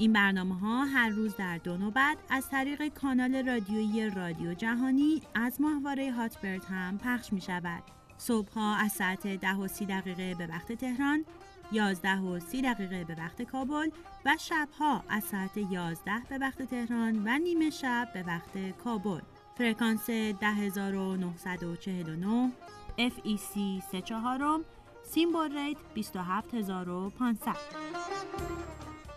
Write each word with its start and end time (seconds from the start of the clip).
این 0.00 0.12
برنامه 0.12 0.58
ها 0.58 0.84
هر 0.84 1.08
روز 1.08 1.36
در 1.36 1.58
دو 1.58 1.76
نوبت 1.76 2.16
از 2.30 2.48
طریق 2.48 2.88
کانال 2.88 3.48
رادیویی 3.48 4.10
رادیو 4.10 4.54
جهانی 4.54 5.22
از 5.34 5.60
ماهواره 5.60 6.12
هاتبرد 6.12 6.64
هم 6.64 6.98
پخش 6.98 7.32
می 7.32 7.40
شود. 7.40 7.82
صبح 8.18 8.52
ها 8.52 8.74
از 8.74 8.92
ساعت 8.92 9.26
10 9.26 9.54
و 9.54 9.68
30 9.68 9.86
دقیقه 9.86 10.34
به 10.34 10.46
وقت 10.46 10.72
تهران 10.72 11.24
11 11.72 12.18
و 12.18 12.40
30 12.40 12.62
دقیقه 12.62 13.04
به 13.04 13.14
وقت 13.14 13.42
کابل 13.42 13.90
و 14.26 14.36
شبها 14.40 15.04
از 15.08 15.24
ساعت 15.24 15.56
11 15.56 16.12
به 16.28 16.38
وقت 16.38 16.62
تهران 16.62 17.22
و 17.24 17.38
نیمه 17.38 17.70
شب 17.70 18.08
به 18.14 18.22
وقت 18.22 18.78
کابل 18.84 19.20
فرکانس 19.58 20.10
10949 20.10 22.52
FEC 22.98 23.82
34 23.90 24.64
symbol 25.02 25.52
rate 25.52 25.78
27500 25.94 27.56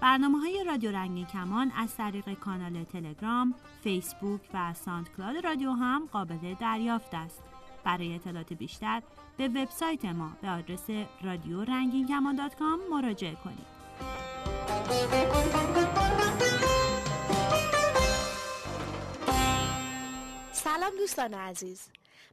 برنامه 0.03 0.39
های 0.39 0.63
رادیو 0.63 0.91
رنگین 0.91 1.25
کمان 1.25 1.71
از 1.71 1.95
طریق 1.95 2.33
کانال 2.33 2.83
تلگرام، 2.83 3.55
فیسبوک 3.83 4.41
و 4.53 4.73
SoundCloud 4.73 5.45
رادیو 5.45 5.71
هم 5.71 6.09
قابل 6.11 6.53
دریافت 6.59 7.13
است. 7.13 7.43
برای 7.83 8.15
اطلاعات 8.15 8.53
بیشتر 8.53 9.01
به 9.37 9.47
وبسایت 9.47 10.05
ما 10.05 10.31
به 10.41 10.49
آدرس 10.49 10.89
رادیو 11.21 11.63
رنگین 11.63 12.07
کمان 12.07 12.49
مراجعه 12.91 13.35
کنید. 13.35 13.73
سلام 20.51 20.91
دوستان 20.97 21.33
عزیز 21.33 21.81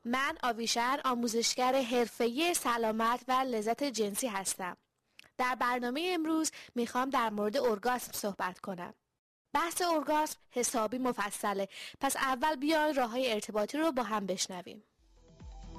من 0.04 0.36
آویشر 0.42 1.00
آموزشگر 1.04 1.82
حرفه‌ای 1.82 2.54
سلامت 2.54 3.24
و 3.28 3.32
لذت 3.32 3.84
جنسی 3.84 4.26
هستم 4.26 4.76
در 5.41 5.55
برنامه 5.55 6.10
امروز 6.14 6.50
می‌خوام 6.74 7.10
در 7.10 7.30
مورد 7.30 7.56
ارگاسم 7.56 8.12
صحبت 8.12 8.58
کنم. 8.58 8.94
بحث 9.55 9.82
ارگاسم 9.82 10.36
حسابی 10.50 10.98
مفصله. 10.98 11.69
پس 12.00 12.16
اول 12.16 12.56
بیاین 12.56 12.94
راه 12.94 13.10
های 13.10 13.32
ارتباطی 13.32 13.78
رو 13.78 13.92
با 13.92 14.02
هم 14.02 14.27
بشنویم. 14.27 14.84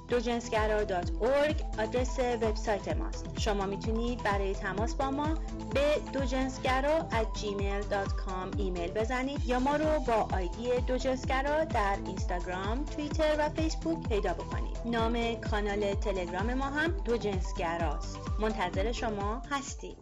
دوجنسگرا.org 0.08 1.80
آدرس 1.80 2.18
وبسایت 2.18 2.96
ماست. 2.96 3.40
شما 3.40 3.66
می‌تونید 3.66 4.22
برای 4.22 4.54
تماس 4.54 4.94
با 4.94 5.10
ما 5.10 5.34
به 5.74 6.00
دوجنسگرا 6.12 6.98
at 7.00 7.38
gmail.com 7.38 8.58
ایمیل 8.58 8.90
بزنید 8.90 9.44
یا 9.46 9.58
ما 9.58 9.76
رو 9.76 10.00
با 10.06 10.28
آیدی 10.36 10.80
دوجنسگرا 10.86 11.64
در 11.64 11.96
اینستاگرام، 12.06 12.84
توییتر 12.84 13.36
و 13.38 13.48
فیسبوک 13.48 14.08
پیدا 14.08 14.34
بکنید. 14.34 14.76
نام 14.84 15.34
کانال 15.34 15.94
تلگرام 15.94 16.54
ما 16.54 16.64
هم 16.64 16.90
دوجنسگراست. 16.90 18.18
منتظر 18.40 18.92
شما 18.92 19.42
هستیم. 19.50 19.96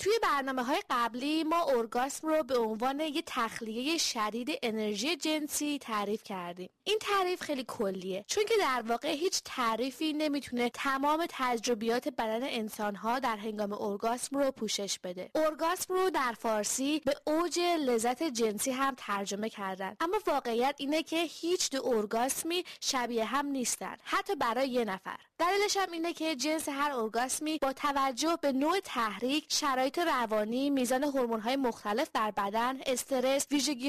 توی 0.00 0.12
برنامه 0.22 0.62
های 0.62 0.82
قبلی 0.90 1.44
ما 1.44 1.64
ارگاسم 1.64 2.28
رو 2.28 2.42
به 2.42 2.58
عنوان 2.58 3.00
یه 3.00 3.22
تخلیه 3.26 3.98
شدید 3.98 4.50
انرژی 4.62 5.16
جنسی 5.16 5.78
تعریف 5.78 6.22
کردیم. 6.22 6.70
این 6.84 6.98
تعریف 7.00 7.42
خیلی 7.42 7.64
کلیه 7.68 8.24
چون 8.26 8.44
که 8.44 8.54
در 8.60 8.82
واقع 8.86 9.08
هیچ 9.08 9.40
تعریفی 9.44 10.12
نمی‌تونه 10.12 10.70
تمام 10.70 11.26
تجربیات 11.28 12.08
بدن 12.08 12.42
انسان 12.42 12.94
ها 12.94 13.18
در 13.18 13.36
هنگام 13.36 13.72
ارگاسم 13.72 14.38
رو 14.38 14.50
پوشش 14.50 14.98
بده. 14.98 15.30
ارگاسم 15.34 15.94
رو 15.94 16.10
در 16.10 16.34
فارسی 16.38 17.00
به 17.04 17.14
اوج 17.26 17.58
لذت 17.58 18.22
جنسی 18.22 18.70
هم 18.70 18.94
ترجمه 18.96 19.48
کردن. 19.48 19.96
اما 20.00 20.18
واقعیت 20.26 20.74
اینه 20.78 21.02
که 21.02 21.22
هیچ 21.22 21.70
دو 21.70 21.86
ارگاسمی 21.86 22.64
شبیه 22.80 23.24
هم 23.24 23.46
نیستن 23.46 23.96
حتی 24.04 24.34
برای 24.34 24.68
یه 24.68 24.84
نفر. 24.84 25.16
دلیلش 25.38 25.76
هم 25.76 25.92
اینه 25.92 26.12
که 26.12 26.36
جنس 26.36 26.68
هر 26.68 26.92
ارگاسمی 26.92 27.58
با 27.58 27.72
توجه 27.72 28.38
به 28.42 28.52
نوع 28.52 28.80
تحریک 28.80 29.46
شرایط 29.48 29.89
روانی 29.98 30.70
میزان 30.70 31.04
های 31.44 31.56
مختلف 31.56 32.10
در 32.14 32.30
بدن 32.30 32.78
استرس 32.86 33.46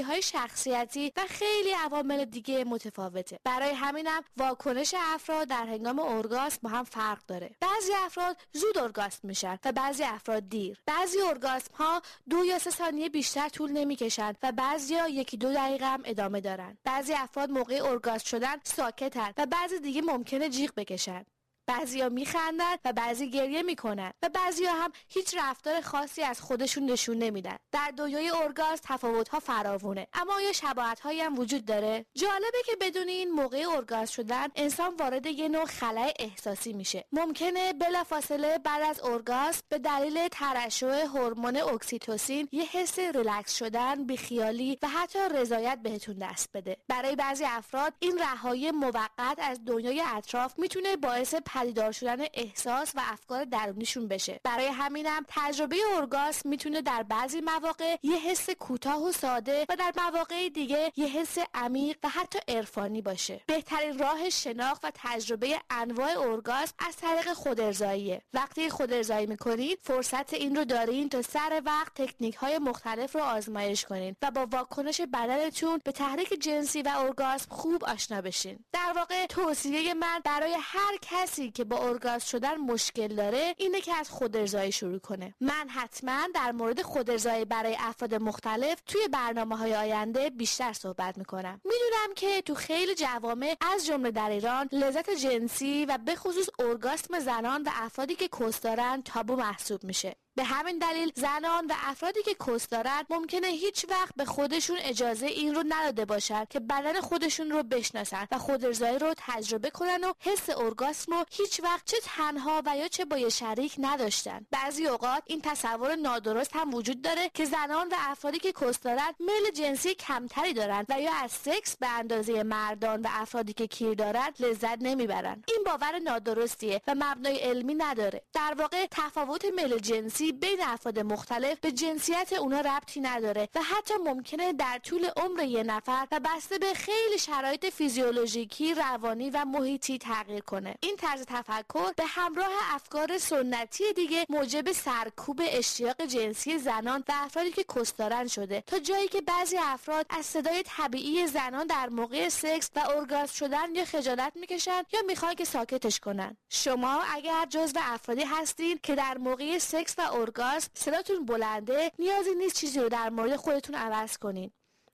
های 0.07 0.21
شخصیتی 0.21 1.11
و 1.17 1.21
خیلی 1.27 1.71
عوامل 1.71 2.25
دیگه 2.25 2.63
متفاوته. 2.63 3.39
برای 3.43 3.73
همینم 3.73 4.23
واکنش 4.37 4.95
افراد 4.97 5.47
در 5.47 5.65
هنگام 5.65 5.99
ارگاسم 5.99 6.59
با 6.61 6.69
هم 6.69 6.83
فرق 6.83 7.25
داره. 7.27 7.55
بعضی 7.61 7.91
افراد 8.05 8.37
زود 8.53 8.77
ارگاسم 8.77 9.27
میشن 9.27 9.57
و 9.65 9.71
بعضی 9.71 10.03
افراد 10.03 10.49
دیر. 10.49 10.77
بعضی 10.85 11.21
ارگاسم 11.21 11.73
ها 11.73 12.01
دو 12.29 12.45
یا 12.45 12.59
سه 12.59 12.69
ثانیه 12.69 13.09
بیشتر 13.09 13.49
طول 13.49 13.71
نمی‌کشند 13.71 14.37
و 14.43 14.51
بعضیا 14.51 15.07
یکی 15.07 15.37
دو 15.37 15.53
دقیقه 15.53 15.85
هم 15.85 16.01
ادامه 16.05 16.41
دارن. 16.41 16.77
بعضی 16.83 17.13
افراد 17.13 17.49
موقع 17.49 17.83
ارگاسم 17.83 18.25
شدن 18.25 18.55
ساکتن 18.63 19.33
و 19.37 19.45
بعضی 19.45 19.79
دیگه 19.79 20.01
ممکنه 20.01 20.49
جیغ 20.49 20.71
بکشن. 20.77 21.25
بعضیا 21.67 22.09
میخندن 22.09 22.75
و 22.85 22.93
بعضی 22.93 23.29
گریه 23.29 23.61
می‌کنن 23.61 24.13
و 24.21 24.29
بعضیا 24.29 24.73
هم 24.73 24.91
هیچ 25.07 25.37
رفتار 25.37 25.81
خاصی 25.81 26.21
از 26.23 26.41
خودشون 26.41 26.85
نشون 26.85 27.17
نمیدن. 27.17 27.57
در 27.71 27.93
دنیای 27.97 28.29
اورگاز 28.29 28.81
تفاوت 28.83 29.29
ها 29.29 29.39
فراوونه. 29.39 30.07
اما 30.13 30.33
آیا 30.33 30.53
شباهت 30.53 30.99
هایی 30.99 31.21
هم 31.21 31.39
وجود 31.39 31.65
داره؟ 31.65 32.05
جالبه 32.15 32.57
که 32.65 32.75
بدون 32.81 33.07
این 33.07 33.31
موقع 33.31 33.57
اورگاز 33.57 34.11
شدن 34.11 34.47
انسان 34.55 34.95
وارد 34.95 35.25
یه 35.25 35.49
نوع 35.49 35.65
خلای 35.65 36.13
احساسی 36.19 36.73
میشه. 36.73 37.05
ممکنه 37.11 37.73
بلافاصله 37.73 38.57
بعد 38.57 38.81
از 38.81 38.99
اورگاسم 38.99 39.63
به 39.69 39.79
دلیل 39.79 40.27
ترشح 40.27 40.85
هورمون 40.87 41.57
اکسیتوسین 41.57 42.49
یه 42.51 42.63
حس 42.63 42.99
ریلکس 42.99 43.55
شدن 43.57 44.03
بیخیالی 44.03 44.77
و 44.81 44.87
حتی 44.87 45.19
رضایت 45.31 45.79
بهتون 45.83 46.15
دست 46.17 46.49
بده. 46.53 46.77
برای 46.87 47.15
بعضی 47.15 47.43
افراد 47.45 47.93
این 47.99 48.19
رهایی 48.19 48.71
موقت 48.71 49.37
از 49.37 49.65
دنیای 49.65 50.03
اطراف 50.05 50.59
می‌تونه 50.59 50.95
باعث 50.95 51.35
پدیدار 51.53 51.91
شدن 51.91 52.25
احساس 52.33 52.91
و 52.95 53.01
افکار 53.03 53.45
درونیشون 53.45 54.07
بشه. 54.07 54.39
برای 54.43 54.65
همینم 54.65 55.25
تجربه 55.27 55.75
اورگاسم 55.93 56.49
می‌تونه 56.49 56.81
در 56.81 57.03
بعضی 57.03 57.41
مواقع 57.41 57.95
یه 58.03 58.17
حس 58.17 58.49
کوتاه 58.49 59.03
و 59.03 59.11
ساده 59.11 59.65
و 59.69 59.75
در 59.75 59.93
مواقع 59.97 60.49
دیگه 60.49 60.91
یه 60.95 61.07
حس 61.07 61.37
عمیق 61.53 61.97
و 62.03 62.09
حتی 62.09 62.39
عرفانی 62.47 63.01
باشه. 63.01 63.41
بهترین 63.47 63.99
راه 63.99 64.29
شناخت 64.29 64.85
و 64.85 64.91
تجربه 64.93 65.61
انواع 65.69 66.11
اورگاسم 66.11 66.73
از 66.79 66.95
طریق 66.97 67.33
خودارضاییه. 67.33 68.21
وقتی 68.33 68.69
خودارضایی 68.69 69.25
می‌کنید 69.25 69.79
فرصت 69.83 70.33
این 70.33 70.55
رو 70.55 70.65
دارین 70.65 71.09
تا 71.09 71.21
سر 71.21 71.61
وقت 71.65 71.93
تکنیک 71.93 72.35
های 72.35 72.59
مختلف 72.59 73.15
رو 73.15 73.21
آزمایش 73.21 73.85
کنین 73.85 74.15
و 74.21 74.31
با 74.31 74.45
واکنش 74.51 75.01
بدنتون 75.01 75.81
به 75.83 75.91
تحریک 75.91 76.29
جنسی 76.41 76.81
و 76.81 76.87
اورگاسم 76.87 77.47
خوب 77.49 77.85
آشنا 77.85 78.21
بشین. 78.21 78.59
در 78.73 78.93
واقع 78.95 79.25
توصیه 79.25 79.93
من 79.93 80.21
برای 80.25 80.57
هر 80.61 80.97
کسی 81.01 81.40
که 81.49 81.63
با 81.63 81.77
ارگاز 81.77 82.29
شدن 82.29 82.55
مشکل 82.55 83.07
داره 83.07 83.55
اینه 83.57 83.81
که 83.81 83.95
از 83.95 84.09
خودارضایی 84.09 84.71
شروع 84.71 84.99
کنه. 84.99 85.35
من 85.41 85.69
حتما 85.69 86.27
در 86.35 86.51
مورد 86.51 86.81
خودارضایی 86.81 87.45
برای 87.45 87.77
افراد 87.79 88.15
مختلف 88.15 88.81
توی 88.85 89.07
برنامه 89.07 89.57
های 89.57 89.75
آینده 89.75 90.29
بیشتر 90.29 90.73
صحبت 90.73 91.17
می‌کنم. 91.17 91.61
می‌دونم 91.63 92.13
که 92.15 92.41
تو 92.41 92.55
خیلی 92.55 92.95
جوامع 92.95 93.55
از 93.73 93.85
جمله 93.85 94.11
در 94.11 94.29
ایران 94.29 94.69
لذت 94.71 95.09
جنسی 95.09 95.85
و 95.85 95.97
به 96.05 96.15
خصوص 96.15 96.49
ارگاسم 96.59 97.19
زنان 97.19 97.63
و 97.63 97.69
افرادی 97.73 98.15
که 98.15 98.27
کس 98.27 98.61
دارن 98.61 99.01
تابو 99.05 99.35
محسوب 99.35 99.83
میشه. 99.83 100.15
به 100.35 100.43
همین 100.43 100.77
دلیل 100.77 101.11
زنان 101.15 101.65
و 101.65 101.73
افرادی 101.83 102.23
که 102.23 102.35
کس 102.47 102.67
دارند 102.67 103.05
ممکنه 103.09 103.47
هیچ 103.47 103.85
وقت 103.89 104.15
به 104.15 104.25
خودشون 104.25 104.77
اجازه 104.79 105.25
این 105.25 105.55
رو 105.55 105.63
نداده 105.69 106.05
باشند 106.05 106.47
که 106.47 106.59
بدن 106.59 107.01
خودشون 107.01 107.51
رو 107.51 107.63
بشناسن 107.63 108.27
و 108.31 108.37
خودارضایی 108.37 108.99
رو 108.99 109.13
تجربه 109.17 109.69
کنن 109.69 110.03
و 110.03 110.13
حس 110.19 110.49
ارگاسم 110.49 111.13
رو 111.13 111.25
هیچ 111.31 111.59
وقت 111.63 111.85
چه 111.85 111.97
تنها 112.03 112.61
و 112.65 112.77
یا 112.77 112.87
چه 112.87 113.05
با 113.05 113.17
یه 113.17 113.29
شریک 113.29 113.75
نداشتن. 113.77 114.45
بعضی 114.51 114.87
اوقات 114.87 115.23
این 115.25 115.41
تصور 115.41 115.95
نادرست 115.95 116.55
هم 116.55 116.73
وجود 116.73 117.01
داره 117.01 117.29
که 117.33 117.45
زنان 117.45 117.87
و 117.87 117.95
افرادی 117.99 118.39
که 118.39 118.51
کس 118.51 118.79
دارند 118.79 119.15
میل 119.19 119.51
جنسی 119.53 119.95
کمتری 119.95 120.53
دارند 120.53 120.85
و 120.89 121.01
یا 121.01 121.11
از 121.13 121.31
سکس 121.31 121.77
به 121.77 121.87
اندازه 121.87 122.43
مردان 122.43 123.01
و 123.01 123.07
افرادی 123.11 123.53
که 123.53 123.67
کیر 123.67 123.93
دارند 123.93 124.35
لذت 124.39 124.77
نمی‌برند 124.81 125.43
این 125.47 125.63
باور 125.65 125.99
نادرستیه 125.99 126.81
و 126.87 126.95
مبنای 126.95 127.37
علمی 127.37 127.75
نداره. 127.75 128.21
در 128.33 128.55
واقع 128.57 128.87
تفاوت 128.91 129.45
میل 129.45 129.77
جنسی 129.77 130.20
جنسی 130.21 130.31
بین 130.31 130.61
افراد 130.61 130.99
مختلف 130.99 131.59
به 131.59 131.71
جنسیت 131.71 132.33
اونا 132.33 132.61
ربطی 132.61 132.99
نداره 132.99 133.49
و 133.55 133.61
حتی 133.61 133.93
ممکنه 134.05 134.53
در 134.53 134.79
طول 134.83 135.05
عمر 135.17 135.43
یه 135.43 135.63
نفر 135.63 136.07
و 136.11 136.19
بسته 136.19 136.57
به 136.57 136.73
خیلی 136.73 137.17
شرایط 137.19 137.65
فیزیولوژیکی، 137.65 138.73
روانی 138.73 139.29
و 139.29 139.45
محیطی 139.45 139.97
تغییر 139.97 140.41
کنه. 140.41 140.75
این 140.79 140.95
طرز 140.95 141.25
تفکر 141.27 141.91
به 141.97 142.03
همراه 142.07 142.51
افکار 142.73 143.17
سنتی 143.17 143.93
دیگه 143.93 144.25
موجب 144.29 144.71
سرکوب 144.71 145.41
اشتیاق 145.43 146.05
جنسی 146.05 146.57
زنان 146.57 147.03
و 147.09 147.13
افرادی 147.15 147.51
که 147.51 147.65
کستارن 147.75 148.27
شده 148.27 148.63
تا 148.67 148.79
جایی 148.79 149.07
که 149.07 149.21
بعضی 149.21 149.57
افراد 149.57 150.05
از 150.09 150.25
صدای 150.25 150.63
طبیعی 150.65 151.27
زنان 151.27 151.67
در 151.67 151.89
موقع 151.89 152.29
سکس 152.29 152.69
و 152.75 152.79
ارگازم 152.79 153.33
شدن 153.33 153.75
یا 153.75 153.85
خجالت 153.85 154.31
می‌کشن 154.35 154.83
یا 154.93 155.01
می‌خوان 155.07 155.35
که 155.35 155.45
ساکتش 155.45 155.99
کنن 155.99 156.37
شما 156.49 157.01
اگر 157.13 157.45
جزو 157.49 157.79
افرادی 157.83 158.23
هستین 158.23 158.79
که 158.83 158.95
در 158.95 159.17
موقع 159.17 159.57
سکس 159.57 159.95
و 159.97 160.10
ارگازم 160.11 160.67
صداتون 160.73 161.25
بلنده 161.25 161.91
نیازی 161.99 162.35
نیست 162.35 162.55
چیزی 162.55 162.79
رو 162.79 162.89
در 162.89 163.09
مورد 163.09 163.35
خودتون 163.35 163.75
عوض 163.75 164.17
کنین. 164.17 164.51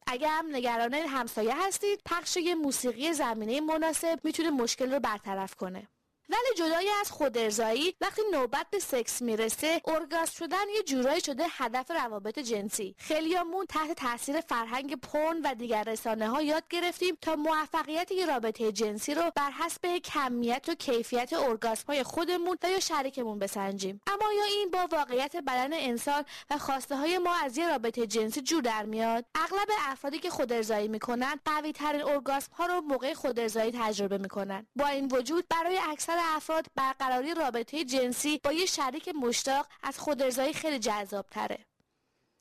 اگر 0.08 0.30
هم 0.30 0.56
نگران 0.56 0.94
همسایه 0.94 1.68
هستید 1.68 2.02
پخش 2.06 2.38
یه 2.38 2.56
موسیقی 2.56 3.14
زمینه 3.14 3.62
مناسب 3.62 4.19
می‌تونه 4.24 4.50
مشکل 4.50 4.94
رو 4.94 5.00
برطرف 5.00 5.56
کنه. 5.56 5.88
ولی 6.30 6.54
جدای 6.58 6.90
از 7.02 7.12
خودارضایی 7.12 7.96
وقتی 8.02 8.22
نوبت 8.32 8.68
به 8.72 8.80
سکس 8.80 9.22
می‌رسه 9.22 9.82
ارگاز 9.86 10.34
شدن 10.34 10.70
یه 10.76 10.84
جورایی 10.84 11.22
شده 11.22 11.46
هدف 11.50 11.92
روابط 11.92 12.40
جنسی. 12.40 12.96
خیلیامون 12.98 13.66
تحت 13.66 13.92
تاثیر 13.92 14.42
فرهنگ 14.42 14.96
پرن 14.96 15.42
و 15.42 15.56
دیگر 15.56 15.84
رسانه 15.84 16.30
ها 16.30 16.42
یاد 16.42 16.64
گرفتیم 16.70 17.18
تا 17.22 17.36
موفقیت 17.36 18.12
یه 18.12 18.26
رابطه 18.26 18.72
جنسی 18.72 19.14
رو 19.14 19.32
بر 19.36 19.52
حسب 19.52 19.98
کمیت 19.98 20.66
و 20.70 20.76
کیفیت 20.76 21.34
ارگاسم 21.34 21.84
های 21.88 22.04
خودمون 22.04 22.58
و 22.64 22.70
یا 22.70 22.80
شریکمون 22.80 23.40
بسنجیم. 23.40 24.02
اما 24.08 24.34
یا 24.34 24.44
این 24.44 24.72
با 24.72 24.88
واقعیت 24.92 25.36
بدن 25.36 25.74
انسان 25.74 26.26
و 26.50 26.58
خواسته 26.58 26.96
های 26.96 27.18
ما 27.18 27.36
از 27.36 27.58
یه 27.58 27.70
رابطه 27.70 28.08
جنسی 28.08 28.42
جور 28.42 28.62
در 28.62 28.84
میاد؟ 28.84 29.26
اغلب 29.36 29.68
افرادی 29.80 30.20
که 30.20 30.30
خودارضایی 30.30 30.88
می‌کنن 30.88 31.40
قوی 31.46 31.72
ترین 31.72 32.04
ارگاسم 32.04 32.54
ها 32.54 32.66
رو 32.66 32.82
موقع 32.82 33.14
خودارضایی 33.14 33.72
تجربه 33.72 34.18
می‌کنن. 34.18 34.68
با 34.76 34.88
این 34.88 35.08
وجود 35.08 35.46
برای 35.50 35.80
اکثر 35.90 36.17
افراد 36.24 36.66
برقراری 36.75 37.34
رابطه 37.34 37.86
جنسی 37.86 38.40
با 38.44 38.52
یه 38.52 38.66
شریک 38.66 39.10
مشتاق 39.10 39.68
از 39.84 40.00
خودارضایی 40.00 40.54
خیلی 40.54 40.80
جذاب 40.80 41.25
تره. 41.31 41.66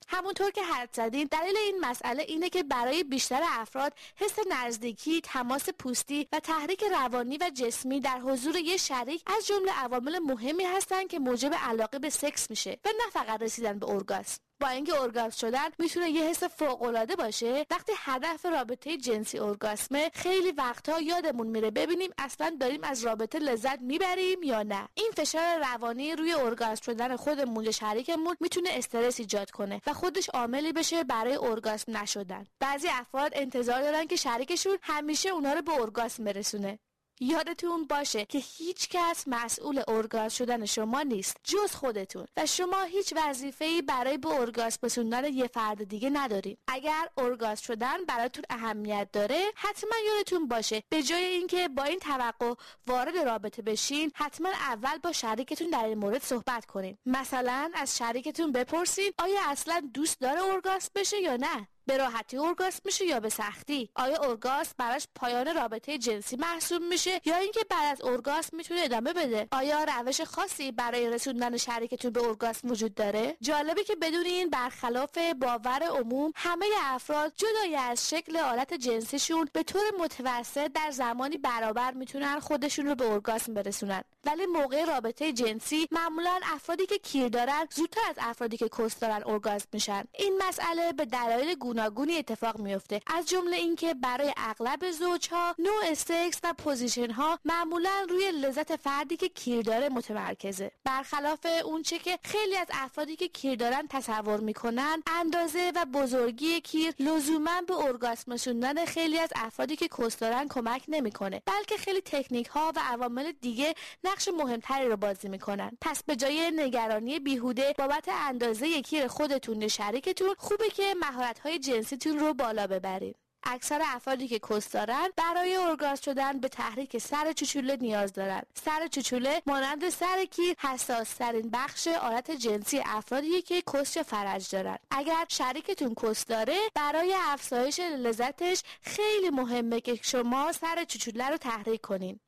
همونطور 0.08 0.50
که 0.50 0.62
حد 0.62 0.88
زدین 0.92 1.28
دلیل 1.30 1.56
این 1.56 1.80
مسئله 1.80 2.22
اینه 2.22 2.50
که 2.50 2.62
برای 2.62 3.04
بیشتر 3.04 3.40
افراد 3.44 3.92
حس 4.16 4.38
نزدیکی، 4.50 5.20
تماس 5.20 5.68
پوستی 5.78 6.28
و 6.32 6.40
تحریک 6.40 6.84
روانی 6.90 7.36
و 7.36 7.50
جسمی 7.54 8.00
در 8.00 8.18
حضور 8.20 8.56
یه 8.56 8.76
شریک 8.76 9.22
از 9.26 9.46
جمله 9.46 9.72
عوامل 9.72 10.18
مهمی 10.18 10.64
هستند 10.64 11.08
که 11.08 11.18
موجب 11.18 11.54
علاقه 11.54 11.98
به 11.98 12.10
سکس 12.10 12.50
میشه 12.50 12.78
و 12.84 12.88
نه 12.88 13.10
فقط 13.12 13.42
رسیدن 13.42 13.78
به 13.78 13.90
ارگاسم. 13.90 14.45
با 14.60 14.68
اینکه 14.68 15.00
ارگاسم 15.00 15.36
شدن 15.46 15.68
می‌تونه 15.78 16.10
یه 16.10 16.22
حس 16.22 16.44
فوق 16.44 16.82
العاده 16.82 17.16
باشه. 17.16 17.66
وقتی 17.70 17.92
هدف 17.96 18.46
رابطه 18.46 18.96
جنسی 18.96 19.38
ارگاسمه 19.38 20.10
خیلی 20.14 20.52
وقتها 20.52 21.00
یادمون 21.00 21.46
میره 21.46 21.70
ببینیم 21.70 22.10
اصلا 22.18 22.56
داریم 22.60 22.80
از 22.84 23.04
رابطه 23.04 23.38
لذت 23.38 23.80
می‌بریم 23.80 24.42
یا 24.42 24.62
نه. 24.62 24.88
این 24.94 25.10
فشار 25.16 25.58
روانی 25.58 26.16
روی 26.16 26.32
ارگاسم 26.32 26.84
شدن 26.84 27.16
خودمون 27.16 27.64
یا 27.64 27.70
شریکمون 27.70 28.36
می‌تونه 28.40 28.70
استرس 28.72 29.20
ایجاد 29.20 29.50
کنه 29.50 29.80
و 29.86 29.92
خودش 29.92 30.28
عاملی 30.28 30.72
بشه 30.72 31.04
برای 31.04 31.36
ارگاسم 31.36 31.96
نشدن. 31.96 32.46
بعضی 32.60 32.88
افراد 32.88 33.32
انتظار 33.34 33.82
دارن 33.82 34.06
که 34.06 34.16
شریکشون 34.16 34.78
همیشه 34.82 35.28
اونا 35.28 35.52
رو 35.52 35.62
به 35.62 35.72
ارگاسم 35.80 36.24
برسونه. 36.24 36.78
یادتون 37.20 37.86
باشه 37.86 38.24
که 38.24 38.38
هیچ 38.38 38.88
کس 38.88 39.24
مسئول 39.26 39.82
ارگاز 39.88 40.36
شدن 40.36 40.64
شما 40.64 41.02
نیست 41.02 41.36
جز 41.44 41.72
خودتون. 41.72 42.26
و 42.36 42.46
شما 42.46 42.82
هیچ 42.82 43.14
وظیفه‌ای 43.16 43.82
برای 43.82 44.18
به 44.18 44.28
ارگاز 44.28 44.78
رسوندن 44.82 45.24
یه 45.24 45.46
فرد 45.46 45.84
دیگه 45.84 46.10
ندارین. 46.10 46.56
اگر 46.68 47.08
ارگاز 47.18 47.60
شدن 47.60 48.04
براتون 48.04 48.44
اهمیت 48.50 49.08
داره 49.12 49.40
حتما 49.56 49.90
یادتون 50.06 50.48
باشه 50.48 50.82
به 50.88 51.02
جای 51.02 51.24
اینکه 51.24 51.68
با 51.68 51.82
این 51.82 51.98
توقع 51.98 52.54
وارد 52.86 53.16
رابطه 53.16 53.62
بشین 53.62 54.12
حتما 54.14 54.48
اول 54.48 54.98
با 54.98 55.12
شریکتون 55.12 55.70
در 55.70 55.84
این 55.84 55.98
مورد 55.98 56.22
صحبت 56.22 56.66
کنین. 56.66 56.98
مثلا 57.06 57.70
از 57.74 57.98
شریکتون 57.98 58.52
بپرسین 58.52 59.12
آیا 59.18 59.40
اصلا 59.48 59.82
دوست 59.94 60.20
داره 60.20 60.42
ارگاز 60.42 60.90
بشه 60.94 61.20
یا 61.20 61.36
نه؟ 61.36 61.68
به 61.86 61.96
راحتی 61.96 62.38
ارگاسم 62.38 62.80
میشه 62.84 63.04
یا 63.04 63.20
به 63.20 63.28
سختی؟ 63.28 63.90
آیا 63.94 64.16
ارگاسم 64.22 64.72
براش 64.78 65.08
پایان 65.14 65.54
رابطه 65.54 65.98
جنسی 65.98 66.36
محسوب 66.36 66.82
میشه 66.82 67.20
یا 67.24 67.36
اینکه 67.36 67.60
بعد 67.70 67.92
از 67.92 68.04
ارگاسم 68.04 68.56
می‌تونه 68.56 68.80
ادامه 68.80 69.12
بده؟ 69.12 69.48
آیا 69.52 69.84
روش 69.84 70.20
خاصی 70.20 70.72
برای 70.72 71.10
رسوندن 71.10 71.56
شریکتون 71.56 72.10
به 72.10 72.24
ارگاسم 72.24 72.70
وجود 72.70 72.94
داره؟ 72.94 73.36
جالبه 73.40 73.84
که 73.84 73.96
بدونین 73.96 74.50
برخلاف 74.50 75.18
باور 75.40 75.82
عموم 75.82 76.32
همه 76.36 76.66
افراد 76.82 77.32
جدای 77.36 77.76
از 77.76 78.10
شکل 78.10 78.36
آلت 78.36 78.74
جنسیشون 78.74 79.48
به 79.52 79.62
طور 79.62 79.82
متوسط 79.98 80.72
در 80.72 80.90
زمانی 80.90 81.36
برابر 81.36 81.92
می‌تونن 81.92 82.40
خودشون 82.40 82.86
رو 82.86 82.94
به 82.94 83.10
ارگاسم 83.10 83.54
برسونن. 83.54 84.02
ولی 84.24 84.46
موقع 84.46 84.84
رابطه 84.84 85.32
جنسی 85.32 85.88
معمولا 85.90 86.40
افرادی 86.42 86.86
که 86.86 86.98
کیر 86.98 87.28
دارن 87.28 87.66
زودتر 87.70 88.00
از 88.10 88.16
افرادی 88.18 88.56
که 88.56 88.68
کس 88.68 88.98
دارن 88.98 89.22
ارگاسم 89.26 89.66
میشن. 89.72 90.04
این 90.12 90.42
مسئله 90.48 90.92
به 90.92 91.04
دلایل 91.04 91.54
گوناگونی 91.76 92.16
اتفاق 92.16 92.58
میفته 92.58 93.00
از 93.06 93.28
جمله 93.28 93.56
اینکه 93.56 93.94
برای 93.94 94.34
اغلب 94.36 94.90
زوجها 94.90 95.54
نوع 95.58 95.94
سکس 95.94 96.40
و 96.44 96.54
position 96.58 97.10
ها 97.10 97.38
معمولا 97.44 98.06
روی 98.08 98.30
لذت 98.30 98.76
فردی 98.76 99.16
که 99.16 99.28
کیر 99.28 99.62
داره 99.62 99.88
متمرکزه. 99.88 100.70
برخلاف 100.84 101.46
اونچه 101.64 101.98
که 101.98 102.18
خیلی 102.22 102.56
از 102.56 102.66
افرادی 102.70 103.16
که 103.16 103.28
کیر 103.28 103.54
دارن 103.54 103.86
تصور 103.90 104.40
می‌کنن 104.40 105.02
اندازه 105.06 105.72
و 105.74 105.84
بزرگی 105.84 106.60
کیر 106.60 106.94
لزوما 106.98 107.62
به 107.66 107.74
ارگاسم 107.74 108.32
رسوندن 108.32 108.84
خیلی 108.84 109.18
از 109.18 109.30
افرادی 109.34 109.76
که 109.76 109.88
کس 109.88 110.16
دارن 110.18 110.48
کمک 110.48 110.82
نمی‌کنه 110.88 111.42
بلکه 111.46 111.76
خیلی 111.76 112.00
تکنیک 112.00 112.46
ها 112.46 112.72
و 112.76 112.80
عوامل 112.82 113.32
دیگه 113.40 113.74
نقش 114.04 114.28
مهمتری 114.28 114.88
رو 114.88 114.96
بازی 114.96 115.28
می‌کنن. 115.28 115.70
پس 115.80 116.02
به 116.02 116.16
جای 116.16 116.52
نگرانی 116.56 117.18
بیهوده 117.18 117.74
بابت 117.78 118.08
اندازه 118.08 118.82
کیر 118.82 119.06
خودتون 119.06 119.68
شریکتون 119.68 120.34
خوبه 120.38 120.68
که 120.68 120.94
مهارت 121.00 121.38
های 121.38 121.58
جنسیتون 121.66 122.18
رو 122.18 122.34
بالا 122.34 122.66
ببرید 122.66 123.16
اکثر 123.48 123.82
افرادی 123.84 124.28
که 124.28 124.38
کس 124.38 124.70
دارن 124.70 125.08
برای 125.16 125.56
ارگاز 125.56 126.00
شدن 126.00 126.40
به 126.40 126.48
تحریک 126.48 126.98
سر 126.98 127.32
چوچوله 127.32 127.76
نیاز 127.80 128.12
دارن. 128.12 128.42
سر 128.64 128.88
چوچوله 128.88 129.42
مانند 129.46 129.88
سر 129.88 130.24
کیر 130.24 130.54
حساس 130.58 131.14
ترین 131.14 131.50
بخش 131.52 131.88
آلت 131.88 132.30
جنسی 132.30 132.82
افرادی 132.84 133.42
که 133.42 133.62
کس 133.74 133.98
فرج 133.98 134.50
دارن. 134.50 134.78
اگر 134.90 135.26
شریکتون 135.28 135.94
کس 135.94 136.24
داره 136.24 136.56
برای 136.74 137.14
افزایش 137.18 137.80
لذتش 137.80 138.62
خیلی 138.82 139.30
مهمه 139.30 139.80
که 139.80 139.98
شما 140.02 140.52
سر 140.52 140.84
چوچوله 140.84 141.28
رو 141.28 141.36
تحریک 141.36 141.80
کنین. 141.80 142.20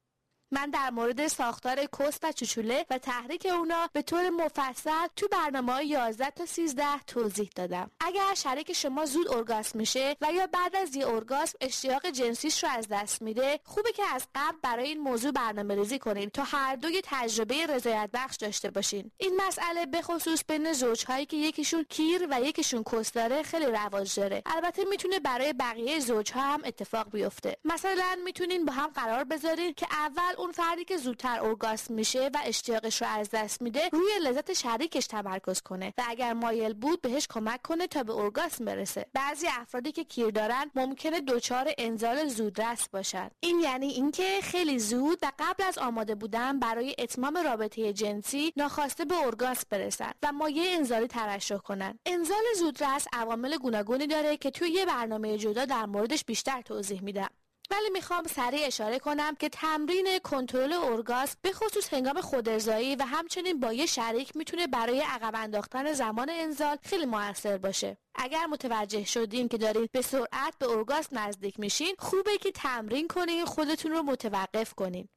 من 0.50 0.70
در 0.70 0.90
مورد 0.90 1.26
ساختار 1.26 1.84
کست 1.98 2.24
و 2.24 2.32
چوچوله 2.32 2.86
و 2.90 2.98
تحریک 2.98 3.46
اونا 3.46 3.88
به 3.92 4.02
طور 4.02 4.30
مفصل 4.30 5.06
تو 5.16 5.28
برنامه 5.28 5.72
های 5.72 5.86
11 5.86 6.30
تا 6.30 6.46
13 6.46 6.84
توضیح 7.06 7.50
دادم. 7.56 7.90
اگر 8.00 8.34
شریک 8.34 8.72
شما 8.72 9.04
زود 9.04 9.32
ارگاسم 9.32 9.78
میشه 9.78 10.16
و 10.20 10.32
یا 10.32 10.46
بعد 10.46 10.76
از 10.76 10.96
یه 10.96 11.08
ارگاسم 11.08 11.58
اشتیاق 11.60 12.06
جنسیش 12.10 12.64
رو 12.64 12.70
از 12.70 12.88
دست 12.88 13.22
میده 13.22 13.60
خوبه 13.64 13.92
که 13.92 14.02
از 14.14 14.26
قبل 14.34 14.56
برای 14.62 14.88
این 14.88 14.98
موضوع 14.98 15.32
برنامه 15.32 15.74
ریزی 15.74 15.98
کنین 15.98 16.30
تا 16.30 16.42
هر 16.42 16.76
دو 16.76 16.88
یه 16.88 17.00
تجربه 17.04 17.66
رضایت 17.66 18.10
بخش 18.12 18.36
داشته 18.36 18.70
باشین. 18.70 19.10
این 19.18 19.40
مسئله 19.46 19.86
به 19.86 20.02
خصوص 20.02 20.44
بین 20.48 20.72
زوجهایی 20.72 21.26
که 21.26 21.36
یکیشون 21.36 21.84
کیر 21.88 22.26
و 22.30 22.40
یکیشون 22.40 22.82
کس 22.82 23.12
داره 23.12 23.42
خیلی 23.42 23.66
رواج 23.66 24.20
داره. 24.20 24.42
البته 24.46 24.84
می‌تونه 24.84 25.20
برای 25.20 25.52
بقیه 25.52 26.00
زوجها 26.00 26.40
هم 26.40 26.60
اتفاق 26.64 27.10
بیفته. 27.10 27.56
مثلا 27.64 28.18
می‌تونین 28.24 28.64
با 28.64 28.72
هم 28.72 28.86
قرار 28.86 29.24
بذارین 29.24 29.74
که 29.74 29.86
اول 29.90 30.34
اون 30.38 30.52
فردی 30.52 30.84
که 30.84 30.96
زودتر 30.96 31.40
ارگاسم 31.40 31.94
میشه 31.94 32.30
و 32.34 32.38
اشتیاقش 32.44 33.02
رو 33.02 33.08
از 33.08 33.30
دست 33.30 33.62
میده 33.62 33.88
روی 33.92 34.10
لذت 34.22 34.52
شریکش 34.52 35.06
تمرکز 35.06 35.60
کنه 35.60 35.94
و 35.98 36.02
اگر 36.08 36.32
مایل 36.32 36.74
بود 36.74 37.00
بهش 37.00 37.26
کمک 37.30 37.62
کنه 37.62 37.86
تا 37.86 38.02
به 38.02 38.12
ارگاسم 38.12 38.64
برسه. 38.64 39.06
بعضی 39.12 39.46
افرادی 39.60 39.92
که 39.92 40.04
کیر 40.04 40.30
دارن 40.30 40.70
ممکنه 40.74 41.20
دچار 41.20 41.72
انزال 41.78 42.28
زودرس 42.28 42.88
باشن. 42.88 43.30
این 43.40 43.60
یعنی 43.60 43.86
اینکه 43.86 44.40
خیلی 44.42 44.78
زود 44.78 45.18
و 45.22 45.32
قبل 45.38 45.64
از 45.64 45.78
آماده 45.78 46.14
بودن 46.14 46.58
برای 46.58 46.94
اتمام 46.98 47.36
رابطه 47.36 47.92
جنسی 47.92 48.52
ناخواسته 48.56 49.04
به 49.04 49.14
ارگاسم 49.14 49.64
برسن 49.70 50.12
و 50.22 50.32
مایه 50.32 50.76
انزالی 50.76 51.06
ترشح 51.06 51.56
کنن. 51.56 51.98
انزال 52.06 52.44
زودرس 52.58 53.06
عوامل 53.12 53.56
گوناگونی 53.56 54.06
داره 54.06 54.36
که 54.36 54.50
توی 54.50 54.70
یه 54.70 54.86
برنامه 54.86 55.38
جدا 55.38 55.64
در 55.64 55.86
موردش 55.86 56.24
بیشتر 56.24 56.62
توضیح 56.62 57.02
میدم. 57.02 57.30
ولی 57.70 57.90
می‌خوام 57.92 58.26
سریع 58.26 58.66
اشاره 58.66 58.98
کنم 58.98 59.34
که 59.34 59.48
تمرین 59.48 60.18
کنترل 60.18 60.72
اورگاسم 60.72 61.36
به 61.42 61.52
خصوص 61.52 61.94
هنگام 61.94 62.20
خودارضایی 62.20 62.96
و 62.96 63.02
همچنین 63.02 63.60
با 63.60 63.72
یه 63.72 63.86
شریک 63.86 64.36
می‌تونه 64.36 64.66
برای 64.66 65.00
عقب 65.00 65.32
انداختن 65.34 65.92
زمان 65.92 66.30
انزال 66.30 66.76
خیلی 66.82 67.06
موثر 67.06 67.58
باشه. 67.58 67.96
اگر 68.14 68.46
متوجه 68.46 69.04
شدین 69.04 69.48
که 69.48 69.58
دارین 69.58 69.88
به 69.92 70.02
سرعت 70.02 70.58
به 70.58 70.66
اورگاسم 70.66 71.18
نزدیک 71.18 71.60
میشین 71.60 71.94
خوبه 71.98 72.38
که 72.38 72.50
تمرین 72.52 73.08
کنین 73.08 73.44
خودتون 73.44 73.92
رو 73.92 74.02
متوقف 74.02 74.74
کنین. 74.74 75.08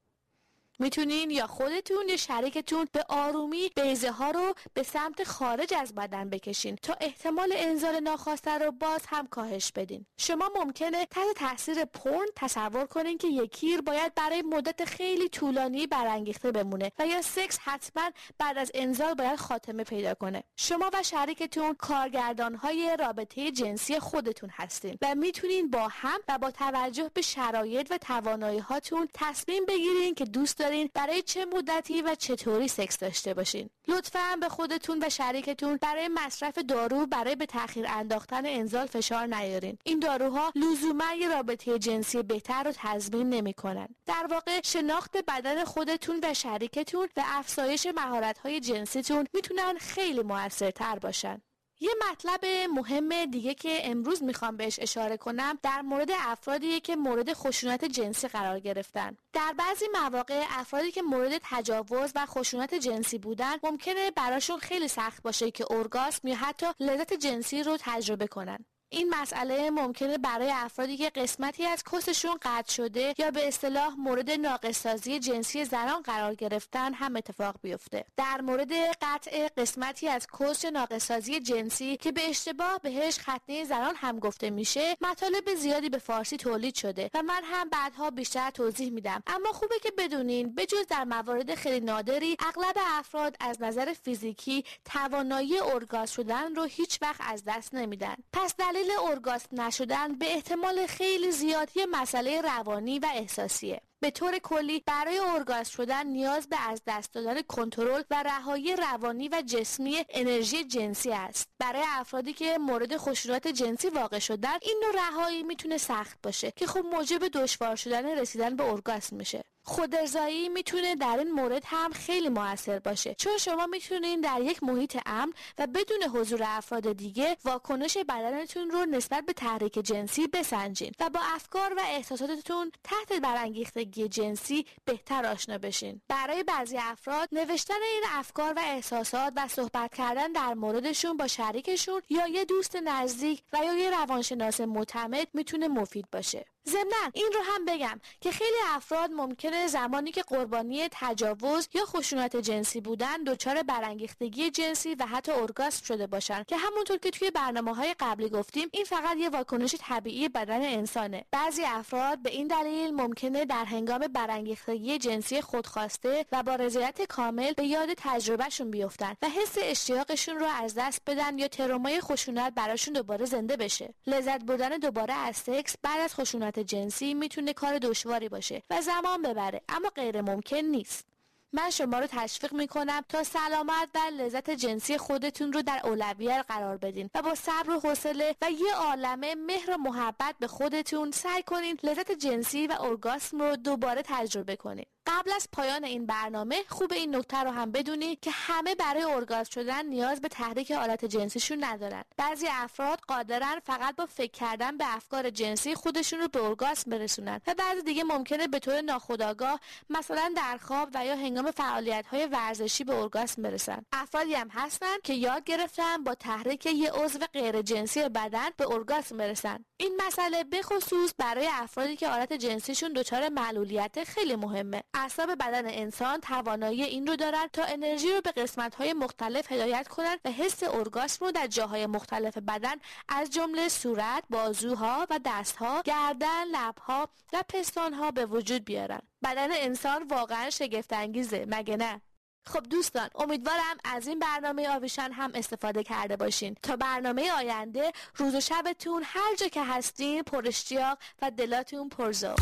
می‌تونین 0.79 1.31
یا 1.31 1.47
خودتون 1.47 2.09
یا 2.09 2.17
شریکتون 2.17 2.87
به 2.91 3.05
آرومی 3.09 3.69
بیزه 3.75 4.11
ها 4.11 4.31
رو 4.31 4.53
به 4.73 4.83
سمت 4.83 5.23
خارج 5.23 5.73
از 5.73 5.95
بدن 5.95 6.29
بکشین 6.29 6.75
تا 6.75 6.95
احتمال 7.01 7.53
انزال 7.55 7.99
ناخواسته 7.99 8.57
رو 8.57 8.71
باز 8.71 9.01
هم 9.07 9.27
کاهش 9.27 9.71
بدین. 9.71 10.05
شما 10.17 10.51
ممکنه 10.55 11.05
تحت 11.05 11.25
تاثیر 11.35 11.85
پرن 11.85 12.25
تصور 12.35 12.85
کنین 12.85 13.17
که 13.17 13.27
یکیر 13.27 13.81
باید 13.81 14.15
برای 14.15 14.41
مدت 14.41 14.85
خیلی 14.85 15.29
طولانی 15.29 15.87
برانگیخته 15.87 16.51
بمونه 16.51 16.91
و 16.99 17.07
یا 17.07 17.21
سکس 17.21 17.59
حتما 17.59 18.11
بعد 18.37 18.57
از 18.57 18.71
انزال 18.73 19.13
باید 19.13 19.35
خاتمه 19.35 19.83
پیدا 19.83 20.13
کنه. 20.13 20.43
شما 20.57 20.89
و 20.93 21.03
شریکتون 21.03 21.73
کارگردان 21.73 22.55
های 22.55 22.97
رابطه 22.99 23.51
جنسی 23.51 23.99
خودتون 23.99 24.49
هستین 24.53 24.97
و 25.01 25.15
می‌تونین 25.15 25.69
با 25.69 25.87
هم 25.87 26.19
و 26.27 26.37
با 26.37 26.51
توجه 26.51 27.11
به 27.13 27.21
شرایط 27.21 27.87
و 27.91 27.97
توانایی 27.97 28.59
هاتون 28.59 29.09
تصمیم 29.13 29.65
بگیرین 29.65 30.15
که 30.15 30.25
دوست 30.25 30.60
دارین 30.61 30.89
برای 30.93 31.21
چه 31.21 31.45
مدتی 31.45 32.01
و 32.01 32.15
چطوری 32.15 32.67
سکس 32.67 32.97
داشته 32.97 33.33
باشین؟ 33.33 33.69
لطفا 33.87 34.37
به 34.41 34.49
خودتون 34.49 35.03
و 35.03 35.09
شریکتون 35.09 35.79
برای 35.81 36.07
مصرف 36.07 36.57
دارو 36.57 37.05
برای 37.05 37.35
به 37.35 37.45
تاخیر 37.45 37.85
انداختن 37.89 38.45
انزال 38.45 38.85
فشار 38.85 39.25
نیارین. 39.25 39.77
این 39.83 39.99
داروها 39.99 40.51
لزوما 40.55 41.13
یه 41.13 41.29
رابطه 41.29 41.79
جنسی 41.79 42.23
بهتر 42.23 42.63
رو 42.63 42.71
تضمین 42.75 43.29
نمی‌کنن. 43.29 43.87
در 44.05 44.27
واقع 44.29 44.61
شناخت 44.63 45.17
بدن 45.27 45.63
خودتون 45.63 46.19
و 46.23 46.33
شریکتون 46.33 47.07
و 47.17 47.23
افزایش 47.25 47.87
مهارت 47.95 48.37
های 48.37 48.59
جنسیتون 48.59 49.27
می‌تونن 49.33 49.77
خیلی 49.79 50.21
موثرتر 50.21 50.99
باشن. 50.99 51.41
یه 51.83 51.91
مطلب 52.11 52.45
مهم 52.73 53.25
دیگه 53.25 53.53
که 53.53 53.79
امروز 53.83 54.23
می‌خوام 54.23 54.57
بهش 54.57 54.79
اشاره 54.79 55.17
کنم 55.17 55.59
در 55.63 55.81
مورد 55.81 56.09
افرادیه 56.11 56.79
که 56.79 56.95
مورد 56.95 57.33
خشونت 57.33 57.85
جنسی 57.85 58.27
قرار 58.27 58.59
گرفتن. 58.59 59.17
در 59.33 59.53
بعضی 59.57 59.85
مواقع 59.93 60.43
افرادی 60.49 60.91
که 60.91 61.01
مورد 61.01 61.31
تجاوز 61.43 62.11
و 62.15 62.25
خشونت 62.25 62.73
جنسی 62.73 63.17
بودن 63.17 63.55
ممکنه 63.63 64.11
براشون 64.11 64.57
خیلی 64.59 64.87
سخت 64.87 65.23
باشه 65.23 65.51
که 65.51 65.65
اورگاسم 65.73 66.27
یا 66.27 66.35
حتی 66.35 66.65
لذت 66.79 67.13
جنسی 67.13 67.63
رو 67.63 67.77
تجربه 67.79 68.27
کنن. 68.27 68.65
این 68.93 69.09
مسئله 69.09 69.69
ممکنه 69.69 70.17
برای 70.17 70.51
افرادی 70.51 70.97
که 70.97 71.09
قسمتی 71.09 71.65
از 71.65 71.83
کسشون 71.83 72.37
قطع 72.41 72.73
شده 72.73 73.13
یا 73.17 73.31
به 73.31 73.47
اصطلاح 73.47 73.93
مورد 73.97 74.31
ناقصازی 74.31 75.19
جنسی 75.19 75.65
زنان 75.65 76.01
قرار 76.01 76.35
گرفتن 76.35 76.93
هم 76.93 77.15
اتفاق 77.15 77.55
بیفته. 77.61 78.05
در 78.17 78.41
مورد 78.41 78.71
قطع 79.01 79.47
قسمتی 79.57 80.07
از 80.07 80.27
کس 80.39 80.63
یا 80.63 80.69
ناقصازی 80.69 81.39
جنسی 81.39 81.97
که 81.97 82.11
به 82.11 82.29
اشتباه 82.29 82.79
بهش 82.83 83.19
ختنه 83.19 83.63
زنان 83.63 83.95
هم 83.95 84.19
گفته 84.19 84.49
میشه 84.49 84.97
مطالب 85.01 85.55
زیادی 85.55 85.89
به 85.89 85.97
فارسی 85.97 86.37
تولید 86.37 86.75
شده 86.75 87.09
و 87.13 87.21
من 87.21 87.41
هم 87.43 87.69
بعدها 87.69 88.09
بیشتر 88.11 88.49
توضیح 88.49 88.91
میدم. 88.91 89.23
اما 89.27 89.51
خوبه 89.51 89.75
که 89.83 89.91
بدونین 89.97 90.55
بجز 90.55 90.87
در 90.89 91.03
موارد 91.03 91.55
خیلی 91.55 91.85
نادری 91.85 92.37
اغلب 92.39 92.77
افراد 92.99 93.35
از 93.39 93.61
نظر 93.61 93.93
فیزیکی 93.93 94.65
توانایی 94.85 95.59
ارگاز 95.59 96.13
شدن 96.13 96.55
رو 96.55 96.63
هیچ 96.63 97.01
وقت 97.01 97.21
از 97.23 97.43
دست 97.47 97.73
نمیدن. 97.73 98.15
پس 98.33 98.55
دلیل 98.55 98.80
دلیل 98.81 98.91
ارگاسم 99.09 99.61
نشدن 99.61 100.15
به 100.17 100.33
احتمال 100.33 100.87
خیلی 100.87 101.31
زیادی 101.31 101.85
مسئله 101.91 102.41
روانی 102.41 102.99
و 102.99 103.07
احساسیه. 103.15 103.81
به 103.99 104.11
طور 104.11 104.37
کلی 104.37 104.83
برای 104.85 105.19
ارگاسم 105.19 105.71
شدن 105.71 106.07
نیاز 106.07 106.49
به 106.49 106.69
از 106.69 106.81
دست 106.87 107.13
دادن 107.13 107.41
کنترل 107.41 108.03
و 108.11 108.23
رهایی 108.23 108.75
روانی 108.75 109.29
و 109.29 109.43
جسمی 109.45 110.05
انرژی 110.09 110.63
جنسی 110.63 111.11
است. 111.11 111.49
برای 111.59 111.83
افرادی 111.87 112.33
که 112.33 112.57
مورد 112.57 112.97
خشونت 112.97 113.47
جنسی 113.47 113.89
واقع 113.89 114.19
شدن 114.19 114.57
این 114.61 114.83
نوع 114.83 115.05
رهایی 115.05 115.43
می‌تونه 115.43 115.77
سخت 115.77 116.17
باشه 116.23 116.51
که 116.55 116.67
خب 116.67 116.85
موجب 116.85 117.27
دشوار 117.27 117.75
شدن 117.75 118.05
رسیدن 118.05 118.55
به 118.55 118.63
ارگاسم 118.63 119.15
میشه. 119.15 119.43
خودرضایی 119.63 120.49
می‌تونه 120.49 120.95
در 120.95 121.17
این 121.17 121.31
مورد 121.31 121.63
هم 121.65 121.91
خیلی 121.91 122.29
موثر 122.29 122.79
باشه. 122.79 123.15
چون 123.15 123.37
شما 123.37 123.67
می‌تونین 123.67 124.21
در 124.21 124.41
یک 124.41 124.63
محیط 124.63 124.99
امن 125.05 125.33
و 125.57 125.67
بدون 125.67 126.03
حضور 126.03 126.43
افراد 126.45 126.93
دیگه 126.93 127.37
واکنش 127.45 127.97
بدنتون 127.97 128.69
رو 128.71 128.85
نسبت 128.85 129.25
به 129.25 129.33
تحریک 129.33 129.73
جنسی 129.73 130.27
بسنجین 130.27 130.91
و 130.99 131.09
با 131.09 131.19
افکار 131.23 131.73
و 131.77 131.81
احساساتتون 131.83 132.71
تحت 132.83 133.13
برانگیختگی 133.21 134.07
جنسی 134.07 134.65
بهتر 134.85 135.25
آشنا 135.25 135.57
بشین. 135.57 136.01
برای 136.07 136.43
بعضی 136.43 136.77
افراد 136.77 137.29
نوشتن 137.31 137.81
این 137.93 138.03
افکار 138.09 138.53
و 138.53 138.59
احساسات 138.59 139.33
و 139.35 139.47
صحبت 139.47 139.93
کردن 139.95 140.31
در 140.31 140.53
موردشون 140.53 141.17
با 141.17 141.27
شریکشون 141.27 142.01
یا 142.09 142.27
یه 142.27 142.45
دوست 142.45 142.75
نزدیک 142.75 143.43
و 143.53 143.57
یا 143.57 143.73
یه 143.73 143.89
روانشناس 143.89 144.61
معتمد 144.61 145.27
می‌تونه 145.33 145.67
مفید 145.67 146.05
باشه. 146.11 146.45
ضمنا 146.69 147.11
این 147.13 147.29
رو 147.33 147.41
هم 147.43 147.65
بگم 147.65 147.99
که 148.21 148.31
خیلی 148.31 148.57
افراد 148.67 149.11
ممکنه 149.11 149.67
زمانی 149.67 150.11
که 150.11 150.23
قربانی 150.23 150.87
تجاوز 150.91 151.69
یا 151.73 151.85
خشونت 151.85 152.35
جنسی 152.35 152.81
بودن 152.81 153.23
دچار 153.23 153.63
برانگیختگی 153.63 154.51
جنسی 154.51 154.95
و 154.95 155.05
حتی 155.05 155.31
ارگاسم 155.31 155.85
شده 155.85 156.07
باشن. 156.07 156.43
که 156.43 156.57
همونطور 156.57 156.97
که 156.97 157.11
توی 157.11 157.31
برنامه 157.31 157.75
های 157.75 157.95
قبلی 157.99 158.29
گفتیم 158.29 158.69
این 158.71 158.83
فقط 158.85 159.17
یه 159.17 159.29
واکنش 159.29 159.75
طبیعی 159.79 160.29
بدن 160.29 160.61
انسانه. 160.61 161.25
بعضی 161.31 161.63
افراد 161.63 162.21
به 162.21 162.29
این 162.29 162.47
دلیل 162.47 162.93
ممکنه 162.93 163.45
در 163.45 163.65
هنگام 163.65 163.99
برانگیختگی 163.99 164.97
جنسی 164.97 165.41
خودخواسته 165.41 166.25
و 166.31 166.43
با 166.43 166.55
رضایت 166.55 167.01
کامل 167.01 167.53
به 167.53 167.63
یاد 167.63 167.89
تجربهشون 167.97 168.71
بیفتن 168.71 169.13
و 169.21 169.29
حس 169.29 169.57
اشتیاقشون 169.61 170.39
رو 170.39 170.45
از 170.45 170.73
دست 170.77 171.01
بدن 171.07 171.39
یا 171.39 171.47
ترومای 171.47 172.01
خشونت 172.01 172.53
براشون 172.55 172.93
دوباره 172.93 173.25
زنده 173.25 173.57
بشه. 173.57 173.93
لذت 174.07 174.43
بردن 174.43 174.69
دوباره 174.69 175.13
از 175.13 175.37
سکس 175.37 175.75
بعد 175.83 175.99
از 175.99 176.15
خشونت 176.15 176.50
جنسی 176.59 177.13
می‌تونه 177.13 177.53
کار 177.53 177.77
دشواری 177.79 178.29
باشه 178.29 178.63
و 178.69 178.81
زمان 178.81 179.21
ببره 179.21 179.61
اما 179.69 179.89
غیر 179.89 180.21
ممکن 180.21 180.57
نیست. 180.57 181.05
من 181.53 181.69
شما 181.69 181.99
رو 181.99 182.07
تشویق 182.07 182.53
می‌کنم 182.53 183.03
تا 183.09 183.23
سلامت 183.23 183.89
و 183.95 183.99
لذت 184.17 184.49
جنسی 184.49 184.97
خودتون 184.97 185.53
رو 185.53 185.61
در 185.61 185.81
اولویت 185.83 186.45
قرار 186.47 186.77
بدین 186.77 187.09
و 187.15 187.21
با 187.21 187.35
صبر 187.35 187.69
و 187.69 187.79
حوصله 187.79 188.35
و 188.41 188.51
یه 188.51 188.75
عالمه 188.75 189.35
مهر 189.35 189.71
و 189.71 189.77
محبت 189.77 190.35
به 190.39 190.47
خودتون 190.47 191.11
سعی 191.11 191.43
کنین 191.43 191.77
لذت 191.83 192.11
جنسی 192.11 192.67
و 192.67 192.77
ارگاسم 192.79 193.41
رو 193.41 193.55
دوباره 193.55 194.01
تجربه 194.05 194.55
کنین. 194.55 194.85
قبل 195.07 195.31
از 195.35 195.47
پایان 195.51 195.83
این 195.83 196.05
برنامه 196.05 196.63
خوب 196.67 196.93
این 196.93 197.15
نکته 197.15 197.37
رو 197.37 197.51
هم 197.51 197.71
بدونی 197.71 198.15
که 198.15 198.31
همه 198.31 198.75
برای 198.75 199.03
ارگاز 199.03 199.49
شدن 199.49 199.85
نیاز 199.85 200.21
به 200.21 200.27
تحریک 200.27 200.71
آلت 200.71 201.05
جنسیشون 201.05 201.63
ندارن. 201.63 202.03
بعضی 202.17 202.47
افراد 202.51 202.99
قادرن 203.07 203.59
فقط 203.59 203.95
با 203.95 204.05
فکر 204.05 204.31
کردن 204.31 204.77
به 204.77 204.95
افکار 204.95 205.29
جنسی 205.29 205.75
خودشون 205.75 206.19
رو 206.19 206.27
به 206.27 206.43
ارگاسم 206.43 206.91
برسونن 206.91 207.41
و 207.47 207.53
بعضی 207.57 207.81
دیگه 207.81 208.03
ممکنه 208.03 208.47
به 208.47 208.59
طور 208.59 208.81
ناخودآگاه 208.81 209.59
مثلا 209.89 210.33
در 210.37 210.57
خواب 210.57 210.89
و 210.93 211.05
یا 211.05 211.15
هنگام 211.15 211.51
فعالیت 211.51 212.05
های 212.05 212.25
ورزشی 212.25 212.83
به 212.83 212.95
ارگاسم 212.95 213.41
برسن. 213.41 213.85
افرادی 213.91 214.33
هم 214.33 214.49
هستن 214.49 214.95
که 215.03 215.13
یاد 215.13 215.43
گرفتن 215.43 216.03
با 216.03 216.15
تحریک 216.15 216.65
یه 216.65 216.91
عضو 216.91 217.19
غیر 217.33 217.61
جنسی 217.61 218.09
بدن 218.09 218.49
به 218.57 218.71
ارگاسم 218.71 219.17
برسن. 219.17 219.65
این 219.77 220.01
مسئله 220.07 220.43
به 220.43 220.61
خصوص 220.61 221.13
برای 221.17 221.49
افرادی 221.51 221.95
که 221.95 222.07
آلت 222.07 222.33
جنسیشون 222.33 222.93
دچار 222.93 223.29
معلولیت 223.29 224.03
خیلی 224.03 224.35
مهمه. 224.35 224.83
اعصاب 225.01 225.35
بدن 225.35 225.65
انسان 225.65 226.19
توانایی 226.19 226.83
این 226.83 227.07
رو 227.07 227.15
دارن 227.15 227.47
تا 227.53 227.63
انرژی 227.63 228.13
رو 228.13 228.21
به 228.21 228.31
قسمت 228.31 228.75
های 228.75 228.93
مختلف 228.93 229.51
هدایت 229.51 229.87
کنند 229.87 230.19
و 230.25 230.31
حس 230.31 230.63
ارگاسم 230.63 231.25
رو 231.25 231.31
در 231.31 231.47
جاهای 231.47 231.85
مختلف 231.85 232.37
بدن 232.37 232.75
از 233.07 233.29
جمله 233.29 233.69
صورت، 233.69 234.23
بازوها 234.29 235.07
و 235.09 235.19
دستها، 235.25 235.81
گردن، 235.85 236.43
لبها 236.51 237.09
و 237.33 237.43
پستانها 237.49 238.11
به 238.11 238.25
وجود 238.25 238.65
بیارن. 238.65 239.01
بدن 239.23 239.47
انسان 239.51 240.03
واقعا 240.03 240.49
شگفت 240.49 240.93
انگیزه 240.93 241.45
مگه 241.49 241.77
نه؟ 241.77 242.01
خب 242.45 242.63
دوستان 242.63 243.09
امیدوارم 243.15 243.77
از 243.85 244.07
این 244.07 244.19
برنامه 244.19 244.69
آویشان 244.69 245.11
هم 245.11 245.31
استفاده 245.33 245.83
کرده 245.83 246.15
باشین 246.15 246.55
تا 246.63 246.75
برنامه 246.75 247.31
آینده 247.31 247.91
روز 248.15 248.35
و 248.35 248.39
شبتون 248.39 249.03
هر 249.05 249.35
جا 249.35 249.47
که 249.47 249.63
هستین 249.63 250.23
پرشتیاق 250.23 250.97
و 251.21 251.31
دلاتون 251.31 251.89
پرزو 251.89 252.35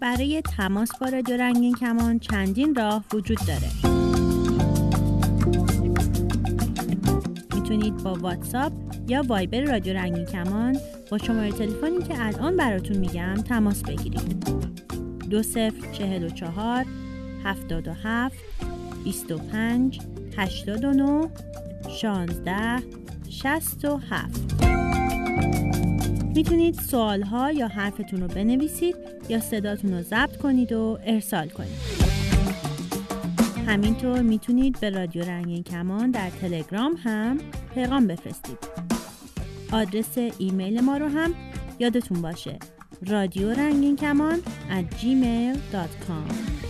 برای 0.00 0.42
تماس 0.56 0.90
با 1.00 1.08
رادیو 1.08 1.36
رنگین 1.36 1.74
کمان 1.74 2.18
چندین 2.18 2.74
راه 2.74 3.04
وجود 3.12 3.38
داره. 3.46 3.68
می‌تونید 7.54 7.96
با 7.96 8.14
واتساپ 8.14 8.72
یا 9.08 9.22
وایبر 9.26 9.60
رادیو 9.60 9.94
رنگین 9.94 10.24
کمان 10.24 10.78
با 11.10 11.18
شماره 11.18 11.52
تلفنی 11.52 11.98
که 12.08 12.26
الان 12.26 12.56
براتون 12.56 12.96
میگم 12.96 13.34
تماس 13.34 13.82
بگیرید. 13.82 14.46
دو 15.30 15.42
صفر 15.42 15.92
چهل 15.92 16.24
و 16.24 16.28
چهار 16.28 16.84
هفتاد 17.44 17.88
و 17.88 17.92
هفت 18.04 18.38
بیست 19.04 19.32
و 19.32 19.38
پنج 19.38 20.00
هشتاد 20.36 20.84
و 20.84 20.92
نو 20.92 21.28
شانزده 21.88 22.82
شست 23.30 23.84
و 23.84 24.00
هفت. 24.10 24.87
می‌تونید 26.38 26.74
سوال 26.74 27.22
ها 27.22 27.52
یا 27.52 27.68
حرفتون 27.68 28.20
رو 28.20 28.28
بنویسید 28.28 28.96
یا 29.28 29.40
صداتون 29.40 29.94
رو 29.94 30.02
ضبط 30.02 30.36
کنید 30.36 30.72
و 30.72 30.98
ارسال 31.04 31.48
کنید. 31.48 31.78
همینطور 33.66 34.22
می‌تونید 34.22 34.80
به 34.80 34.90
رادیو 34.90 35.22
رنگین 35.22 35.62
کمان 35.62 36.10
در 36.10 36.30
تلگرام 36.30 36.96
هم 37.04 37.38
پیغام 37.74 38.06
بفرستید. 38.06 38.58
آدرس 39.72 40.18
ایمیل 40.38 40.80
ما 40.80 40.96
رو 40.96 41.08
هم 41.08 41.34
یادتون 41.78 42.22
باشه. 42.22 42.58
رادیو 43.06 43.50
رنگین 43.50 43.96
کمان 43.96 44.38
at 44.70 44.94
gmail.com 44.94 46.67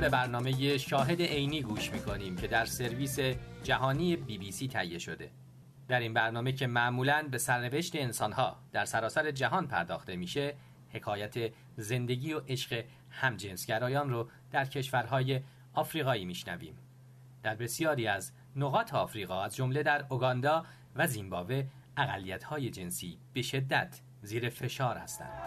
به 0.00 0.08
برنامه 0.08 0.78
شاهد 0.78 1.22
عینی 1.22 1.62
گوش 1.62 1.92
می‌کنیم 1.92 2.36
که 2.36 2.46
در 2.46 2.64
سرویس 2.64 3.18
جهانی 3.64 4.16
بی 4.16 4.38
بی 4.38 4.52
سی 4.52 4.68
تهیه 4.68 4.98
شده. 4.98 5.30
در 5.88 6.00
این 6.00 6.14
برنامه 6.14 6.52
که 6.52 6.66
معمولاً 6.66 7.28
به 7.30 7.38
سرنوشت 7.38 7.96
انسانها 7.96 8.56
در 8.72 8.84
سراسر 8.84 9.30
جهان 9.30 9.66
پرداخته 9.66 10.16
میشه 10.16 10.54
حکایت 10.92 11.52
زندگی 11.76 12.32
و 12.32 12.40
عشق 12.48 12.84
همجنسگرایان 13.10 14.10
رو 14.10 14.28
در 14.52 14.64
کشورهای 14.64 15.40
آفریقایی 15.74 16.24
میشنویم. 16.24 16.78
در 17.42 17.54
بسیاری 17.54 18.06
از 18.06 18.32
نقاط 18.56 18.94
آفریقا 18.94 19.42
از 19.42 19.56
جمله 19.56 19.82
در 19.82 20.04
اوگاندا 20.08 20.64
و 20.96 21.06
زیمبابوه 21.06 21.64
اقلیت‌های 21.96 22.70
جنسی 22.70 23.18
به 23.32 23.42
شدت 23.42 24.00
زیر 24.22 24.48
فشار 24.48 24.96
هستند. 24.96 25.40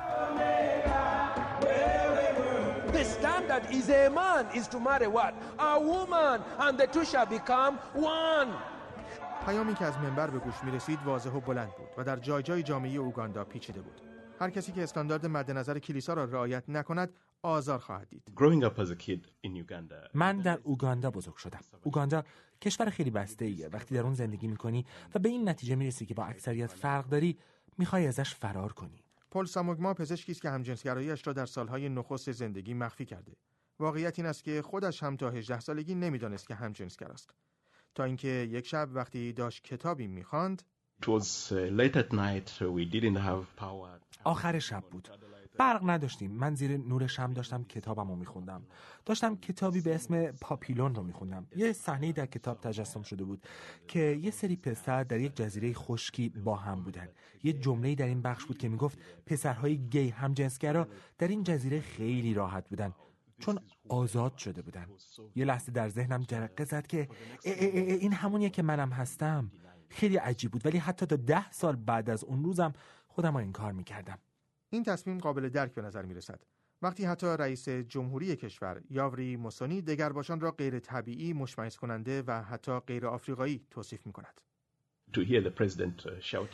The 2.93 3.05
standard 3.17 3.63
is 3.77 3.89
a 3.89 4.03
man 4.21 4.43
is 4.59 4.65
to 4.73 4.77
marry 4.79 5.09
what? 5.17 5.33
A 5.57 5.73
woman 5.91 6.37
and 6.65 6.73
the 6.81 6.87
two 6.93 7.05
shall 7.11 7.25
become 7.25 7.73
one. 7.95 8.49
پیامی 9.45 9.75
که 9.75 9.85
از 9.85 9.97
منبر 9.97 10.29
به 10.29 10.39
گوش 10.39 10.63
می 10.63 10.71
رسید 10.71 10.99
واضح 11.05 11.29
و 11.29 11.39
بلند 11.39 11.67
بود 11.77 11.87
و 11.97 12.03
در 12.03 12.15
جای 12.15 12.43
جای 12.43 12.63
جامعه 12.63 12.95
اوگاندا 12.95 13.43
پیچیده 13.43 13.81
بود. 13.81 14.01
هر 14.39 14.49
کسی 14.49 14.71
که 14.71 14.83
استاندارد 14.83 15.25
مد 15.25 15.51
نظر 15.51 15.79
کلیسا 15.79 16.13
را 16.13 16.23
رعایت 16.23 16.63
نکند 16.67 17.13
آزار 17.41 17.79
خواهد 17.79 18.09
دید. 18.09 18.31
من 20.13 20.37
در 20.37 20.59
اوگاندا 20.63 21.11
بزرگ 21.11 21.35
شدم. 21.35 21.59
اوگاندا 21.83 22.23
کشور 22.61 22.89
خیلی 22.89 23.11
بسته 23.11 23.45
ایه. 23.45 23.67
وقتی 23.67 23.95
در 23.95 24.01
اون 24.01 24.13
زندگی 24.13 24.47
می‌کنی 24.47 24.85
و 25.15 25.19
به 25.19 25.29
این 25.29 25.49
نتیجه 25.49 25.75
می‌رسی 25.75 26.05
که 26.05 26.13
با 26.13 26.25
اکثریت 26.25 26.71
فرق 26.71 27.05
داری 27.05 27.37
می‌خوای 27.77 28.07
ازش 28.07 28.35
فرار 28.35 28.73
کنی. 28.73 29.02
پل 29.33 29.45
ساموگما 29.45 29.93
پزشکی 29.93 30.31
است 30.31 30.41
که 30.41 30.49
همجنسگراییش 30.49 31.27
را 31.27 31.33
در 31.33 31.45
سالهای 31.45 31.89
نخست 31.89 32.31
زندگی 32.31 32.73
مخفی 32.73 33.05
کرده. 33.05 33.35
واقعیت 33.79 34.19
این 34.19 34.25
است 34.25 34.43
که 34.43 34.61
خودش 34.61 35.03
هم 35.03 35.17
تا 35.17 35.29
18 35.29 35.59
سالگی 35.59 35.95
نمی‌دانست 35.95 36.47
که 36.47 36.55
همجنسگر 36.55 37.07
است. 37.07 37.29
تا 37.95 38.03
اینکه 38.03 38.27
یک 38.27 38.67
شب 38.67 38.89
وقتی 38.93 39.33
داشت 39.33 39.63
کتابی 39.63 40.07
می‌خواند 40.07 40.63
آخر 44.23 44.59
شب 44.59 44.83
بود 44.91 45.09
برق 45.57 45.89
نداشتیم. 45.89 46.31
من 46.31 46.55
زیر 46.55 46.77
نور 46.77 47.07
شم 47.07 47.33
داشتم 47.33 47.63
کتابم 47.63 48.09
رو 48.09 48.15
میخوندم. 48.15 48.63
داشتم 49.05 49.35
کتابی 49.35 49.81
به 49.81 49.95
اسم 49.95 50.31
پاپیلون 50.31 50.95
رو 50.95 51.03
میخوندم. 51.03 51.47
یه 51.55 51.73
صحنه 51.73 52.11
در 52.11 52.25
کتاب 52.25 52.61
تجسم 52.61 53.01
شده 53.01 53.23
بود 53.23 53.45
که 53.87 53.99
یه 53.99 54.31
سری 54.31 54.55
پسر 54.55 55.03
در 55.03 55.19
یک 55.19 55.35
جزیره 55.35 55.73
خشکی 55.73 56.29
با 56.29 56.55
هم 56.55 56.83
بودن. 56.83 57.07
یه 57.43 57.53
جمله 57.53 57.95
در 57.95 58.05
این 58.05 58.21
بخش 58.21 58.45
بود 58.45 58.57
که 58.57 58.69
می‌گفت 58.69 58.97
پسرهای 59.25 59.77
گی 59.77 60.09
همجنسگرا 60.09 60.87
در 61.17 61.27
این 61.27 61.43
جزیره 61.43 61.81
خیلی 61.81 62.33
راحت 62.33 62.69
بودن. 62.69 62.93
چون 63.39 63.59
آزاد 63.89 64.37
شده 64.37 64.61
بودن. 64.61 64.87
یه 65.35 65.45
لحظه 65.45 65.71
در 65.71 65.89
ذهنم 65.89 66.23
جرقه 66.23 66.65
زد 66.65 66.87
که 66.87 67.07
اه 67.45 67.53
اه 67.53 67.69
اه 67.73 67.95
این 67.95 68.13
همونیه 68.13 68.49
که 68.49 68.61
منم 68.61 68.89
هستم. 68.89 69.51
خیلی 69.89 70.17
عجیب 70.17 70.51
بود. 70.51 70.65
ولی 70.65 70.77
حتی 70.77 71.05
تا 71.05 71.15
ده 71.15 71.51
سال 71.51 71.75
بعد 71.75 72.09
از 72.09 72.23
اون 72.23 72.43
روزم 72.43 72.73
خودم 73.07 73.31
رو 73.31 73.37
این 73.37 73.51
کار 73.51 73.71
می‌کردم. 73.71 74.17
این 74.73 74.83
تصمیم 74.83 75.17
قابل 75.17 75.49
درک 75.49 75.73
به 75.73 75.81
نظر 75.81 76.05
می 76.05 76.13
رسد. 76.13 76.43
وقتی 76.81 77.05
حتی 77.05 77.27
رئیس 77.27 77.69
جمهوری 77.69 78.35
کشور 78.35 78.81
یاوری 78.89 79.35
موسونی 79.35 79.81
دگرباشان 79.81 80.39
را 80.39 80.51
غیر 80.51 80.79
طبیعی 80.79 81.33
مشمئز 81.33 81.77
کننده 81.77 82.23
و 82.27 82.41
حتی 82.41 82.79
غیر 82.79 83.07
آفریقایی 83.07 83.67
توصیف 83.71 84.05
می 84.05 84.13
کند. 84.13 84.41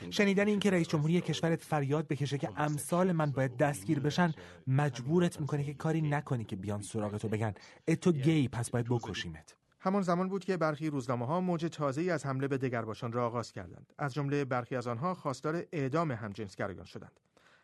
شنیدن 0.10 0.48
اینکه 0.48 0.72
رئیس 0.72 0.88
جمهوری 0.88 1.22
کشورت 1.22 1.64
فریاد 1.64 2.08
بکشه 2.08 2.38
که 2.38 2.50
امثال 2.58 3.12
من 3.12 3.32
باید 3.32 3.58
دستگیر 3.58 4.00
بشن 4.00 4.34
مجبورت 4.68 5.42
می‌کنه 5.42 5.64
که 5.64 5.74
کاری 5.74 6.02
نکنی 6.02 6.44
که 6.44 6.56
بیان 6.56 6.82
سراغتو 6.82 7.28
بگن 7.28 7.54
اتو 7.88 8.12
گی 8.12 8.48
پس 8.48 8.70
باید 8.70 8.86
بکشیمت 8.90 9.56
همان 9.80 10.02
زمان 10.02 10.30
بود 10.30 10.46
که 10.46 10.58
برخی 10.58 10.90
روزنامه 10.90 11.26
ها 11.26 11.42
موج 11.42 11.66
تازه‌ای 11.66 12.10
از 12.10 12.26
حمله 12.26 12.48
به 12.48 12.58
دگرباشان 12.58 13.12
را 13.12 13.26
آغاز 13.26 13.52
کردند. 13.52 13.94
از 13.98 14.14
جمله 14.14 14.46
برخی 14.46 14.76
از 14.76 14.88
آنها 14.88 15.14
خواستار 15.14 15.64
اعدام 15.72 16.12
همجنسگرایان 16.12 16.86
شدند. 16.86 17.20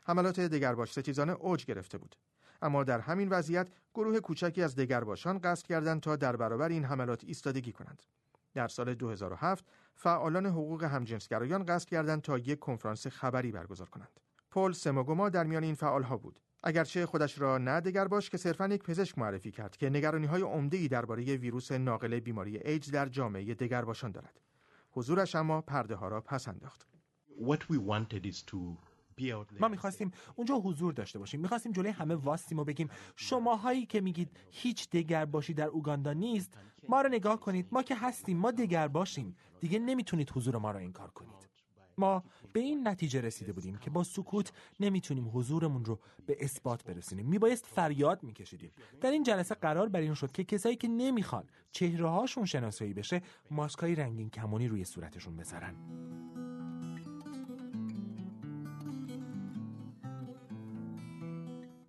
حملات 0.05 0.39
دگرباش 0.39 0.91
ستیزانه 0.91 1.31
اوج 1.31 1.65
گرفته 1.65 1.97
بود. 1.97 2.15
اما 2.61 2.83
در 2.83 2.99
همین 2.99 3.29
وضعیت 3.29 3.67
گروه 3.93 4.19
کوچکی 4.19 4.61
از 4.61 4.75
دگرباشان 4.75 5.39
قصد 5.39 5.67
کردند 5.67 6.01
تا 6.01 6.15
در 6.15 6.35
برابر 6.35 6.69
این 6.69 6.85
حملات 6.85 7.23
ایستادگی 7.23 7.71
کنند. 7.71 8.03
در 8.53 8.67
سال 8.67 8.93
2007 8.93 9.65
فعالان 9.95 10.45
حقوق 10.45 10.83
همجنسگرایان 10.83 11.65
قصد 11.65 11.89
کردند 11.89 12.21
تا 12.21 12.37
یک 12.37 12.59
کنفرانس 12.59 13.07
خبری 13.07 13.51
برگزار 13.51 13.89
کنند. 13.89 14.19
پل 14.51 14.71
سموگوما 14.71 15.29
در 15.29 15.43
میان 15.43 15.63
این 15.63 15.75
فعالها 15.75 16.17
بود. 16.17 16.39
اگرچه 16.63 17.05
خودش 17.05 17.39
را 17.39 17.57
نه 17.57 17.81
دگرباش 17.81 18.29
که 18.29 18.37
صرفا 18.37 18.67
یک 18.67 18.83
پزشک 18.83 19.17
معرفی 19.17 19.51
کرد 19.51 19.77
که 19.77 19.89
نگرانی 19.89 20.25
های 20.25 20.41
عمده 20.41 20.77
ای 20.77 20.87
درباره 20.87 21.35
ویروس 21.35 21.71
ناقل 21.71 22.19
بیماری 22.19 22.57
ایدز 22.57 22.91
در 22.91 23.05
جامعه 23.05 23.53
دگرباشان 23.53 24.11
دارد. 24.11 24.39
حضورش 24.91 25.35
اما 25.35 25.61
پرده 25.61 25.95
ها 25.95 26.07
را 26.07 26.21
پس 26.21 26.47
انداخت. 26.47 26.87
ما 29.59 29.67
می‌خواستیم 29.67 30.11
اونجا 30.35 30.55
حضور 30.55 30.93
داشته 30.93 31.19
باشیم. 31.19 31.39
می‌خواستیم 31.39 31.71
جلوی 31.71 31.91
همه 31.91 32.15
واستیم 32.15 32.59
و 32.59 32.63
بگیم. 32.63 32.89
شماهایی 33.15 33.85
که 33.85 34.01
میگید 34.01 34.31
هیچ 34.51 34.89
دگر 34.89 35.25
باشی 35.25 35.53
در 35.53 35.67
اوگاندا 35.67 36.13
نیست 36.13 36.57
ما 36.89 37.01
رو 37.01 37.09
نگاه 37.09 37.39
کنید. 37.39 37.67
ما 37.71 37.83
که 37.83 37.95
هستیم 37.95 38.37
ما 38.37 38.51
دگر 38.51 38.87
باشیم. 38.87 39.35
دیگه 39.59 39.79
نمی‌تونید 39.79 40.31
حضور 40.31 40.57
ما 40.57 40.71
رو 40.71 40.79
انکار 40.79 41.11
کنید. 41.11 41.49
ما 41.97 42.23
به 42.53 42.59
این 42.59 42.87
نتیجه 42.87 43.21
رسیده 43.21 43.53
بودیم 43.53 43.77
که 43.77 43.89
با 43.89 44.03
سکوت 44.03 44.51
نمی‌تونیم 44.79 45.29
حضورمون 45.33 45.85
رو 45.85 45.99
به 46.25 46.37
اثبات 46.39 46.83
برسونیم. 46.83 47.25
میبایست 47.25 47.65
فریاد 47.65 48.23
میکشیدیم. 48.23 48.71
در 49.01 49.11
این 49.11 49.23
جلسه 49.23 49.55
قرار 49.55 49.89
بر 49.89 49.99
این 49.99 50.13
شد 50.13 50.31
که 50.31 50.43
کسایی 50.43 50.75
که 50.75 50.87
نمی‌خوان 50.87 51.43
چهره 51.71 52.09
هاشون 52.09 52.45
شناسایی 52.45 52.93
بشه 52.93 53.21
ماسکای 53.51 53.95
رنگین 53.95 54.29
کمونی 54.29 54.67
روی 54.67 54.83
صورتشون 54.83 55.37
بذارن. 55.37 55.75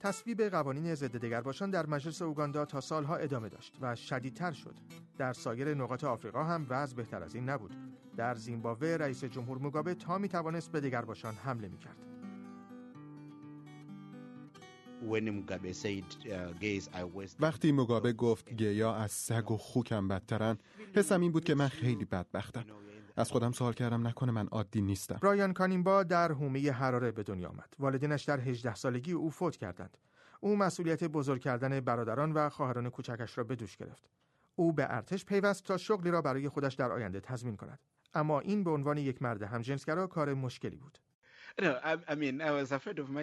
تصویب 0.07 0.43
قوانین 0.43 0.95
ضد 0.95 1.17
دگرباشان 1.17 1.71
در 1.71 1.87
مجلس 1.87 2.23
اوگاندا 2.23 2.65
تا 2.65 2.81
سالها 2.81 3.17
ادامه 3.17 3.49
داشت 3.49 3.77
و 3.81 3.97
شدیدتر 3.97 4.53
شد. 4.53 4.75
در 5.19 5.33
سایر 5.33 5.75
نقاط 5.75 6.05
آفریقا 6.05 6.45
هم 6.45 6.67
وضع 6.69 6.97
بهتر 6.97 7.23
از 7.23 7.35
این 7.35 7.49
نبود. 7.49 7.77
در 8.17 8.35
زیمبابوه 8.35 8.89
رئیس 8.89 9.25
جمهور 9.25 9.59
موگابه 9.59 9.95
تا 9.95 10.19
می 10.19 10.29
توانست 10.29 10.73
به 10.73 10.81
دگرباشان 10.81 11.35
حمله 11.35 11.69
می 11.69 11.79
کرد. 11.79 11.97
وقتی 17.41 17.73
مگابه 17.73 18.13
گفت 18.13 18.53
گیا 18.53 18.95
از 18.95 19.13
سگ 19.13 19.51
و 19.51 19.57
خوکم 19.57 20.09
بدترن 20.09 20.59
حسم 20.95 21.21
این 21.21 21.33
بود 21.33 21.45
که 21.45 21.55
من 21.55 21.69
خیلی 21.69 22.05
بدبختم 22.05 22.65
از 23.17 23.31
خودم 23.31 23.53
سوال 23.53 23.73
کردم 23.73 24.07
نکنه 24.07 24.33
من 24.33 24.47
عادی 24.47 24.83
نیستم. 24.83 25.19
برایان 25.23 25.53
کانیمبا 25.53 26.03
در 26.03 26.33
حومه 26.33 26.71
حراره 26.71 27.13
به 27.13 27.23
دنیا 27.23 27.49
آمد. 27.49 27.75
والدینش 27.79 28.25
در 28.25 28.41
18 28.41 28.75
سالگی 28.75 29.13
او 29.13 29.31
فوت 29.31 29.57
کردند. 29.57 29.97
او 30.41 30.57
مسئولیت 30.57 31.05
بزرگ 31.05 31.41
کردن 31.41 31.81
برادران 31.81 32.33
و 32.33 32.49
خواهران 32.49 32.91
کوچکش 32.91 33.39
را 33.39 33.45
به 33.45 33.57
دوش 33.57 33.77
گرفت. 33.77 34.11
او 34.55 34.73
به 34.73 34.87
ارتش 34.95 35.25
پیوست 35.25 35.65
تا 35.65 35.77
شغلی 35.77 36.11
را 36.11 36.23
برای 36.23 36.49
خودش 36.49 36.75
در 36.75 36.93
آینده 36.93 37.21
تضمین 37.21 37.57
کند. 37.57 37.79
اما 38.15 38.41
این 38.41 38.65
به 38.65 38.71
عنوان 38.71 38.99
یک 38.99 39.23
مرد 39.23 39.43
همجنسگرا 39.43 40.07
کار 40.07 40.35
مشکلی 40.35 40.77
بود. 40.77 40.99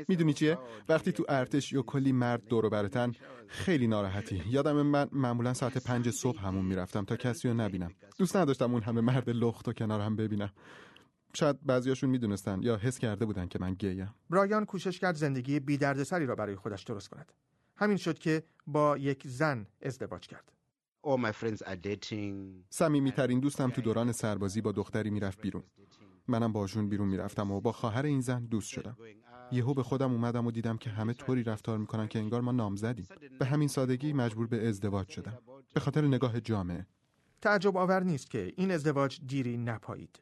می‌دونی 0.07 0.33
چیه؟ 0.33 0.57
وقتی 0.89 1.11
تو 1.11 1.25
ارتش 1.29 1.71
یا 1.71 1.81
کلی 1.81 2.11
مرد 2.11 2.45
دور 2.45 2.69
برتن 2.69 3.11
خیلی 3.47 3.87
ناراحتی. 3.87 4.43
یادم 4.49 4.81
من 4.81 5.09
معمولا 5.11 5.53
ساعت 5.53 5.77
پنج 5.77 6.09
صبح 6.09 6.45
همون 6.45 6.65
می‌رفتم 6.65 7.05
تا 7.05 7.15
کسی 7.15 7.47
رو 7.47 7.53
نبینم. 7.53 7.91
دوست 8.17 8.35
نداشتم 8.35 8.73
اون 8.73 8.83
همه 8.83 9.01
مرد 9.01 9.29
لخت 9.29 9.67
و 9.67 9.73
کنار 9.73 10.01
هم 10.01 10.15
ببینم. 10.15 10.51
شاید 11.33 11.65
بعضیاشون 11.65 12.09
می‌دونستن 12.09 12.59
یا 12.63 12.77
حس 12.77 12.99
کرده 12.99 13.25
بودن 13.25 13.47
که 13.47 13.59
من 13.59 13.73
گیم. 13.73 14.13
برایان 14.29 14.65
کوشش 14.65 14.99
کرد 14.99 15.15
زندگی 15.15 15.59
بی 15.59 15.77
دردسری 15.77 16.25
را 16.25 16.35
برای 16.35 16.55
خودش 16.55 16.83
درست 16.83 17.09
کند. 17.09 17.33
همین 17.77 17.97
شد 17.97 18.19
که 18.19 18.43
با 18.67 18.97
یک 18.97 19.27
زن 19.27 19.67
ازدواج 19.81 20.27
کرد. 20.27 20.51
صمیمیترین 22.69 23.39
دوستم 23.39 23.69
تو 23.69 23.81
دوران 23.81 24.11
سربازی 24.11 24.61
با 24.61 24.71
دختری 24.71 25.09
می‌رفت 25.09 25.41
بیرون. 25.41 25.63
منم 26.27 26.51
باشون 26.51 26.89
بیرون 26.89 27.07
می‌رفتم 27.07 27.51
و 27.51 27.61
با 27.61 27.71
خواهر 27.71 28.05
این 28.05 28.21
زن 28.21 28.45
دوست 28.45 28.69
شدم 28.69 28.97
یهو 29.51 29.73
به 29.73 29.83
خودم 29.83 30.11
اومدم 30.11 30.47
و 30.47 30.51
دیدم 30.51 30.77
که 30.77 30.89
همه 30.89 31.13
طوری 31.13 31.43
رفتار 31.43 31.77
می‌کنن 31.77 32.07
که 32.07 32.19
انگار 32.19 32.41
ما 32.41 32.51
نامزدیم 32.51 33.07
به 33.39 33.45
همین 33.45 33.67
سادگی 33.67 34.13
مجبور 34.13 34.47
به 34.47 34.67
ازدواج 34.67 35.09
شدم 35.09 35.37
به 35.73 35.79
خاطر 35.79 36.01
نگاه 36.01 36.41
جامعه 36.41 36.85
تعجب 37.41 37.77
آور 37.77 38.03
نیست 38.03 38.29
که 38.29 38.53
این 38.55 38.71
ازدواج 38.71 39.19
دیری 39.27 39.57
نپایید. 39.57 40.19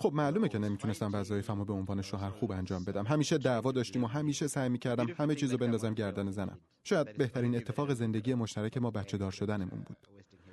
خب 0.00 0.12
معلومه 0.14 0.48
که 0.48 0.58
نمی‌تونستم 0.58 1.10
وظایفمو 1.12 1.64
به 1.64 1.72
عنوان 1.72 2.02
شوهر 2.02 2.30
خوب 2.30 2.52
انجام 2.52 2.84
بدم. 2.84 3.06
همیشه 3.06 3.38
دعوا 3.38 3.72
داشتیم 3.72 4.04
و 4.04 4.06
همیشه 4.06 4.46
سعی 4.46 4.68
می‌کردم 4.68 5.06
همه 5.16 5.34
چیزو 5.34 5.56
بندازم 5.56 5.94
گردن 5.94 6.30
زنم. 6.30 6.58
شاید 6.84 7.16
بهترین 7.16 7.56
اتفاق 7.56 7.94
زندگی 7.94 8.34
مشترک 8.34 8.78
ما 8.78 8.90
بچه 8.90 9.18
دار 9.18 9.30
شدنمون 9.30 9.84
بود. 9.86 9.96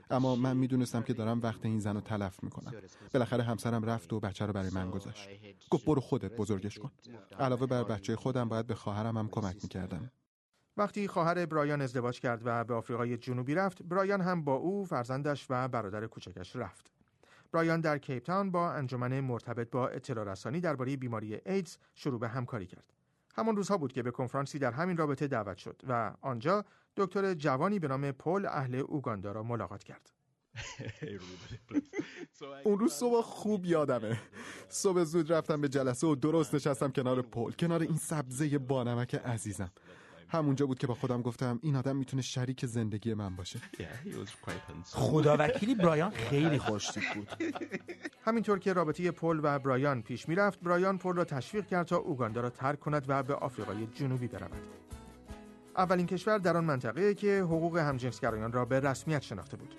اما 0.09 0.35
من 0.35 0.57
می‌دونستم 0.57 1.01
که 1.01 1.13
دارم 1.13 1.41
وقت 1.41 1.65
این 1.65 1.79
زن 1.79 1.95
رو 1.95 2.01
تلف 2.01 2.43
می‌کنم. 2.43 2.73
بالاخره 3.13 3.43
همسرم 3.43 3.85
رفت 3.85 4.13
و 4.13 4.19
بچه 4.19 4.45
رو 4.45 4.53
برای 4.53 4.69
من 4.69 4.89
گذاشت. 4.91 5.29
گفت 5.69 5.85
برو 5.85 6.01
خودت 6.01 6.37
بزرگش 6.37 6.79
کن. 6.79 6.91
علاوه 7.39 7.65
بر 7.65 7.83
بچه 7.83 8.15
خودم 8.15 8.49
باید 8.49 8.67
به 8.67 8.75
خواهرم 8.75 9.17
هم 9.17 9.29
کمک 9.29 9.55
می‌کردم. 9.63 10.11
وقتی 10.77 11.07
خواهر 11.07 11.45
برایان 11.45 11.81
ازدواج 11.81 12.19
کرد 12.19 12.41
و 12.45 12.63
به 12.63 12.73
آفریقای 12.73 13.17
جنوبی 13.17 13.55
رفت 13.55 13.83
برایان 13.83 14.21
هم 14.21 14.43
با 14.43 14.55
او 14.55 14.85
فرزندش 14.85 15.45
و 15.49 15.67
برادر 15.67 16.07
کوچکش 16.07 16.55
رفت. 16.55 16.91
برایان 17.51 17.81
در 17.81 17.97
کیپ 17.97 18.23
تاون 18.23 18.51
با 18.51 18.71
انجمن 18.71 19.19
مرتبط 19.19 19.69
با 19.69 19.87
اطلاع 19.87 20.31
رسانی 20.31 20.59
درباره 20.59 20.97
بیماری 20.97 21.39
ایدز 21.45 21.77
شروع 21.95 22.19
به 22.19 22.27
همکاری 22.27 22.65
کرد. 22.65 22.94
همان 23.35 23.55
روزها 23.55 23.77
بود 23.77 23.93
که 23.93 24.03
به 24.03 24.11
کنفرانسی 24.11 24.59
در 24.59 24.71
همین 24.71 24.97
رابطه 24.97 25.27
دعوت 25.27 25.57
شد 25.57 25.81
و 25.87 26.13
آنجا 26.21 26.65
دکتر 26.97 27.33
جوانی 27.33 27.79
به 27.79 27.87
نام 27.87 28.11
پل 28.11 28.45
اهل 28.45 28.75
اوگاندا 28.75 29.31
را 29.31 29.43
ملاقات 29.43 29.83
کرد. 29.83 30.11
اون 32.63 32.79
روز 32.79 32.93
صبح 32.93 33.21
خوب 33.21 33.65
یادمه. 33.65 34.21
صبح 34.69 35.03
زود 35.03 35.33
رفتم 35.33 35.61
به 35.61 35.69
جلسه 35.69 36.07
و 36.07 36.15
درست 36.15 36.55
نشستم 36.55 36.91
کنار 36.91 37.21
پل 37.21 37.51
کنار 37.51 37.81
این 37.81 37.97
سبزه 37.97 38.57
بانمک 38.57 39.15
عزیزم. 39.15 39.71
همونجا 40.27 40.65
بود 40.65 40.79
که 40.79 40.87
با 40.87 40.93
خودم 40.93 41.21
گفتم 41.21 41.59
این 41.61 41.75
آدم 41.75 41.95
می‌تونه 41.95 42.21
شریک 42.21 42.65
زندگی 42.65 43.13
من 43.13 43.35
باشه. 43.35 43.59
خدا 44.85 45.37
وکیلی 45.39 45.75
برایان 45.75 46.11
خیلی 46.11 46.59
خوشتیپ 46.59 47.03
بود. 47.15 47.29
همینطور 48.25 48.59
که 48.59 48.73
رابطه 48.73 49.11
پل 49.11 49.39
و 49.43 49.59
برایان 49.59 50.01
پیش 50.01 50.29
می‌رفت 50.29 50.59
برایان 50.59 50.97
پل 50.97 51.15
را 51.15 51.23
تشویق 51.23 51.67
کرد 51.67 51.87
تا 51.87 51.97
اوگاندا 51.97 52.41
را 52.41 52.49
ترک 52.49 52.79
کند 52.79 53.05
و 53.07 53.23
به 53.23 53.35
آفریقای 53.35 53.87
جنوبی 53.87 54.27
برود. 54.27 54.84
اولین 55.77 56.05
کشور 56.05 56.37
در 56.37 56.57
آن 56.57 56.63
منطقه 56.63 57.13
که 57.13 57.39
حقوق 57.39 57.77
همجنسگرایان 57.77 58.51
را 58.51 58.65
به 58.65 58.79
رسمیت 58.79 59.21
شناخته 59.21 59.57
بود. 59.57 59.75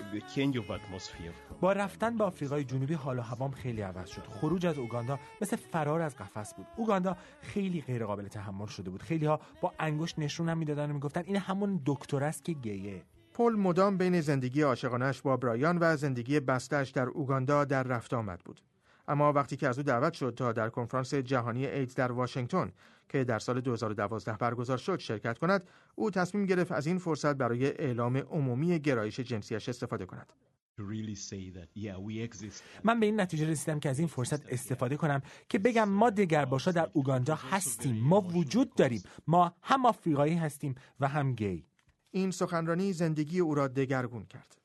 با 1.61 1.73
رفتن 1.73 2.17
به 2.17 2.25
آفریقای 2.25 2.65
جنوبی 2.65 2.95
حال 2.95 3.19
و 3.19 3.23
هوام 3.23 3.51
خیلی 3.51 3.83
عوض 3.83 4.09
شد. 4.09 4.23
خروج 4.31 4.67
از 4.67 4.79
اوگاندا 4.79 5.19
مثل 5.41 5.57
فرار 5.57 6.01
از 6.01 6.17
قفس 6.17 6.55
بود. 6.55 6.67
اوگاندا 6.77 7.17
خیلی 7.41 7.81
غیر 7.81 8.07
قابل 8.07 8.29
تحمل 8.29 8.67
شده 8.67 8.91
بود. 8.91 9.03
خیلی 9.03 9.27
ها 9.27 9.41
با 9.61 9.73
انگشت 9.79 10.19
نشون 10.19 10.49
هم 10.49 10.59
می‌دادن 10.59 10.91
و 10.91 10.95
می‌گفتن 10.95 11.23
این 11.27 11.37
همون 11.37 11.81
دکتر 11.87 12.25
است 12.25 12.45
که 12.45 12.53
گیه. 12.53 13.03
پل 13.35 13.53
مدام 13.53 13.99
بین 13.99 14.21
زندگی 14.21 14.63
عاشقانش 14.63 15.23
با 15.23 15.37
برایان 15.37 15.79
و 15.81 15.97
زندگی 15.97 16.41
بستش 16.41 16.91
در 16.91 17.07
اوگاندا 17.07 17.65
در 17.65 17.83
رفت 17.83 18.15
آمد 18.15 18.41
بود. 18.45 18.61
اما 19.09 19.33
وقتی 19.33 19.57
که 19.57 19.69
از 19.69 19.79
او 19.79 19.85
دعوت 19.85 20.13
شد 20.13 20.35
تا 20.37 20.53
در 20.53 20.69
کنفرانس 20.69 21.15
جهانی 21.15 21.67
ایدز 21.67 21.95
در 21.95 22.13
واشنگتن 22.13 22.73
که 23.09 23.25
در 23.25 23.39
سال 23.39 23.61
2012 23.61 24.33
برگزار 24.33 24.79
شد 24.79 24.99
شرکت 24.99 25.39
کند 25.39 25.69
او 25.95 26.11
تصمیم 26.11 26.47
گرفت 26.47 26.73
از 26.73 26.87
این 26.87 26.99
فرصت 26.99 27.37
برای 27.37 27.67
اعلام 27.67 28.17
عمومی 28.17 28.79
گرایش 28.79 29.21
جنسیش 29.21 29.69
استفاده 29.69 30.07
کند. 30.07 30.33
من 32.85 33.01
به 33.01 33.07
این 33.07 33.21
نتیجه 33.21 33.47
رسیدم 33.47 33.81
که 33.81 33.89
از 33.91 33.99
این 33.99 34.09
فرصت 34.09 34.53
استفاده 34.53 34.97
کنم 34.97 35.23
که 35.49 35.59
بگم 35.59 35.89
ما 35.89 36.11
دگرباشا 36.11 36.71
در 36.73 36.91
اوگاندا 36.93 37.35
هستیم 37.35 37.97
ما 37.97 38.21
وجود 38.21 38.75
داریم 38.75 39.03
ما 39.27 39.55
هم 39.63 39.87
آفریقایی 39.87 40.35
هستیم 40.35 40.75
و 41.01 41.09
هم 41.09 41.35
گی. 41.35 41.67
این 42.11 42.31
سخنرانی 42.31 42.93
زندگی 42.93 43.41
او 43.41 43.55
را 43.55 43.69
دگرگون 43.69 44.25
کرد. 44.27 44.57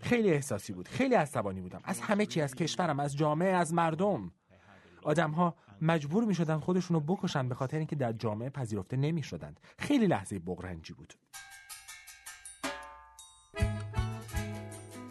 خیلی 0.00 0.30
احساسی 0.30 0.72
بود 0.72 0.88
خیلی 0.88 1.14
عصبانی 1.14 1.60
بودم. 1.60 1.80
از 1.84 2.00
همه 2.00 2.26
چی 2.26 2.40
از 2.40 2.54
کشورم 2.54 3.00
از 3.00 3.16
جامعه 3.16 3.48
از 3.52 3.74
مردم. 3.74 4.32
آدم 5.04 5.30
ها 5.30 5.54
مجبور 5.80 6.24
می 6.24 6.34
شدن 6.34 6.58
خودشونو 6.58 7.00
بکشن 7.00 7.48
به 7.48 7.54
خاطر 7.54 7.76
اینکه 7.76 7.96
در 7.96 8.12
جامعه 8.12 8.50
پذیرفته 8.50 8.96
نمی 8.96 9.22
شدند. 9.22 9.60
خیلی 9.78 10.06
لحظه 10.06 10.38
بغرنجی 10.38 10.92
بود. 10.92 11.14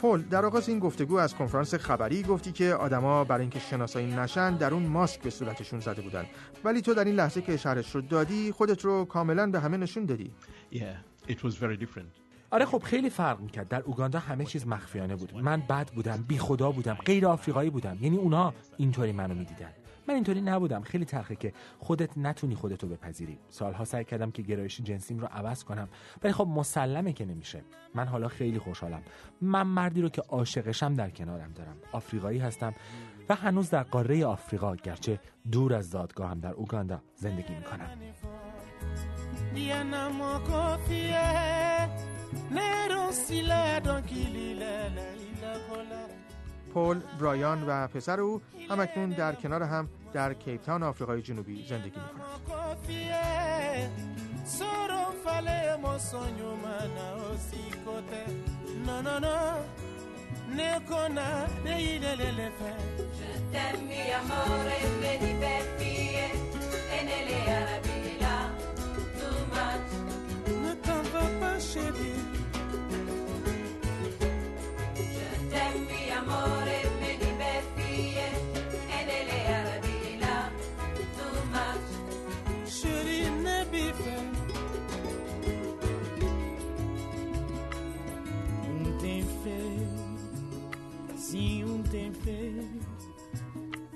پل 0.02 0.22
در 0.22 0.46
آغاز 0.46 0.70
این 0.70 0.80
گفتگو 0.80 1.16
از 1.16 1.36
کنفرانس 1.36 1.74
خبری 1.76 2.24
گفتی 2.24 2.52
که 2.52 2.74
آدما 2.74 3.24
برای 3.24 3.42
اینکه 3.42 3.60
شناسایی 3.60 4.16
نشن 4.16 4.58
در 4.58 4.74
اون 4.74 4.84
ماسک 4.84 5.22
به 5.22 5.30
صورتشون 5.30 5.80
زده 5.80 6.02
بودن. 6.02 6.26
ولی 6.64 6.82
تو 6.82 6.94
در 6.94 7.04
این 7.04 7.16
لحظه 7.16 7.42
که 7.42 7.58
شرش 7.58 7.96
رو 7.96 8.02
دادی 8.02 8.52
خودت 8.52 8.86
رو 8.86 9.06
کاملا 9.06 9.52
به 9.52 9.60
همه 9.60 9.78
نشون 9.78 10.06
دادی. 10.06 10.32
Yeah, 10.74 11.30
it 11.30 11.36
was 11.36 11.54
very 11.54 11.84
different. 11.84 12.24
آره 12.52 12.66
خب 12.66 12.84
خیلی 12.84 13.10
فرق 13.10 13.40
می‌کرد. 13.40 13.68
در 13.68 13.82
اوگاندا 13.82 14.20
همه 14.20 14.46
چیز 14.46 14.68
مخفیانه 14.68 15.16
بود. 15.16 15.36
من 15.36 15.62
بد 15.70 15.88
بودم 15.88 16.26
بی 16.28 16.38
خدا 16.38 16.72
بودم 16.72 16.94
غیر 16.94 17.28
آفریقایی 17.28 17.70
بودم. 17.70 17.98
یعنی 18.02 18.18
اونها 18.18 18.54
اینطوری 18.78 19.12
منو 19.12 19.34
می‌دیدن. 19.34 19.72
من 20.08 20.14
اینطوری 20.16 20.42
نبودم. 20.42 20.82
خیلی 20.82 21.06
تلخه 21.06 21.36
که 21.36 21.54
خودت 21.80 22.18
نتونی 22.18 22.56
خودتو 22.56 22.88
بپذیری. 22.88 23.40
سالها 23.50 23.86
سعی 23.86 24.06
کردم 24.06 24.32
که 24.32 24.42
گرایش 24.42 24.82
جنسیم 24.82 25.20
رو 25.20 25.28
عوض 25.28 25.64
کنم. 25.64 25.90
ولی 26.24 26.34
خب 26.34 26.48
مسلمه 26.48 27.14
که 27.14 27.26
نمیشه. 27.26 27.62
من 27.96 28.08
حالا 28.08 28.28
خیلی 28.28 28.60
خوشحالم. 28.60 29.02
من 29.42 29.68
مردی 29.68 30.02
رو 30.02 30.10
که 30.10 30.22
عاشقشم 30.22 30.94
در 30.94 31.10
کنارم 31.10 31.52
دارم. 31.52 31.76
آفریقایی 31.92 32.40
هستم 32.40 32.74
و 33.30 33.36
هنوز 33.36 33.70
در 33.70 33.84
قاره 33.84 34.26
آفریقا 34.26 34.76
گرچه 34.76 35.20
دور 35.52 35.74
از 35.74 35.92
دادگاهم 35.92 36.40
در 36.40 36.54
اوگاندا 36.54 37.02
زندگی 37.16 37.56
می‌کنم. 37.56 37.90
پل، 46.74 47.00
برایان 47.20 47.64
و 47.68 47.88
پسر 47.88 48.20
او 48.20 48.42
همکنون 48.70 49.10
در 49.10 49.36
کنار 49.36 49.64
هم 49.64 49.90
در 50.14 50.34
کیپتان 50.34 50.84
آفریقای 50.84 51.22
جنوبی 51.22 51.66
زندگی 51.70 52.00
می‌کنند. 52.00 52.64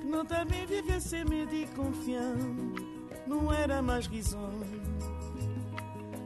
Não 0.06 0.24
também 0.24 0.68
viver 0.68 1.02
sem 1.02 1.26
medo 1.26 1.56
e 1.56 1.66
confiança 1.68 2.46
Não 3.26 3.52
era 3.52 3.82
mais 3.82 4.06
risonho. 4.06 4.86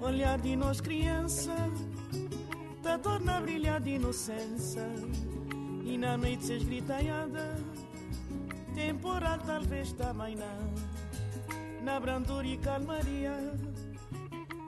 Olhar 0.01 0.37
de 0.37 0.53
nós 0.57 0.81
criança 0.81 1.55
Da 2.83 2.99
torna 2.99 3.37
a 3.37 3.41
brilhar 3.41 3.79
de 3.79 3.91
inocência. 3.91 4.85
E 5.85 5.97
na 5.97 6.17
noite 6.17 6.45
se 6.45 6.53
esgritaiada 6.55 7.55
Temporal 8.75 9.37
talvez 9.39 9.93
também 9.93 10.35
não 10.35 11.83
Na 11.83 12.01
brandura 12.01 12.47
e 12.47 12.57
calmaria 12.57 13.33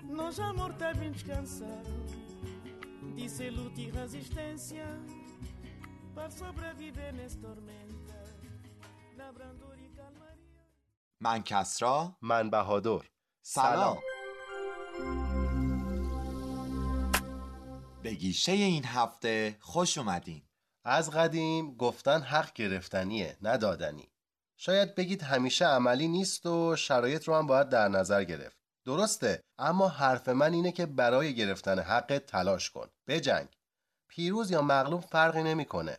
Nós 0.09 0.39
amor 0.39 0.73
também 0.75 1.11
descansar 1.11 1.83
Disse 3.13 3.49
luta 3.49 3.81
e 3.81 3.91
resistência 3.91 4.85
Para 6.15 6.29
sobreviver 6.29 7.13
من 11.21 11.43
کسرا. 11.43 12.17
من 12.21 12.49
بهادر. 12.49 12.99
سلام. 13.41 13.97
به 18.03 18.13
گیشه 18.13 18.51
این 18.51 18.85
هفته 18.85 19.57
خوش 19.59 19.97
اومدین. 19.97 20.43
از 20.85 21.11
قدیم 21.11 21.77
گفتن 21.77 22.21
حق 22.21 22.53
گرفتنیه 22.53 23.37
ندادنی 23.41 24.11
شاید 24.57 24.95
بگید 24.95 25.21
همیشه 25.23 25.65
عملی 25.65 26.07
نیست 26.07 26.45
و 26.45 26.75
شرایط 26.75 27.27
رو 27.27 27.35
هم 27.35 27.47
باید 27.47 27.69
در 27.69 27.87
نظر 27.87 28.23
گرفت. 28.23 28.57
درسته 28.85 29.41
اما 29.57 29.87
حرف 29.87 30.29
من 30.29 30.53
اینه 30.53 30.71
که 30.71 30.85
برای 30.85 31.35
گرفتن 31.35 31.79
حق 31.79 32.17
تلاش 32.27 32.69
کن. 32.69 32.89
بجنگ. 33.07 33.47
پیروز 34.09 34.51
یا 34.51 34.61
مغلوب 34.61 35.01
فرقی 35.01 35.43
نمی‌کنه. 35.43 35.97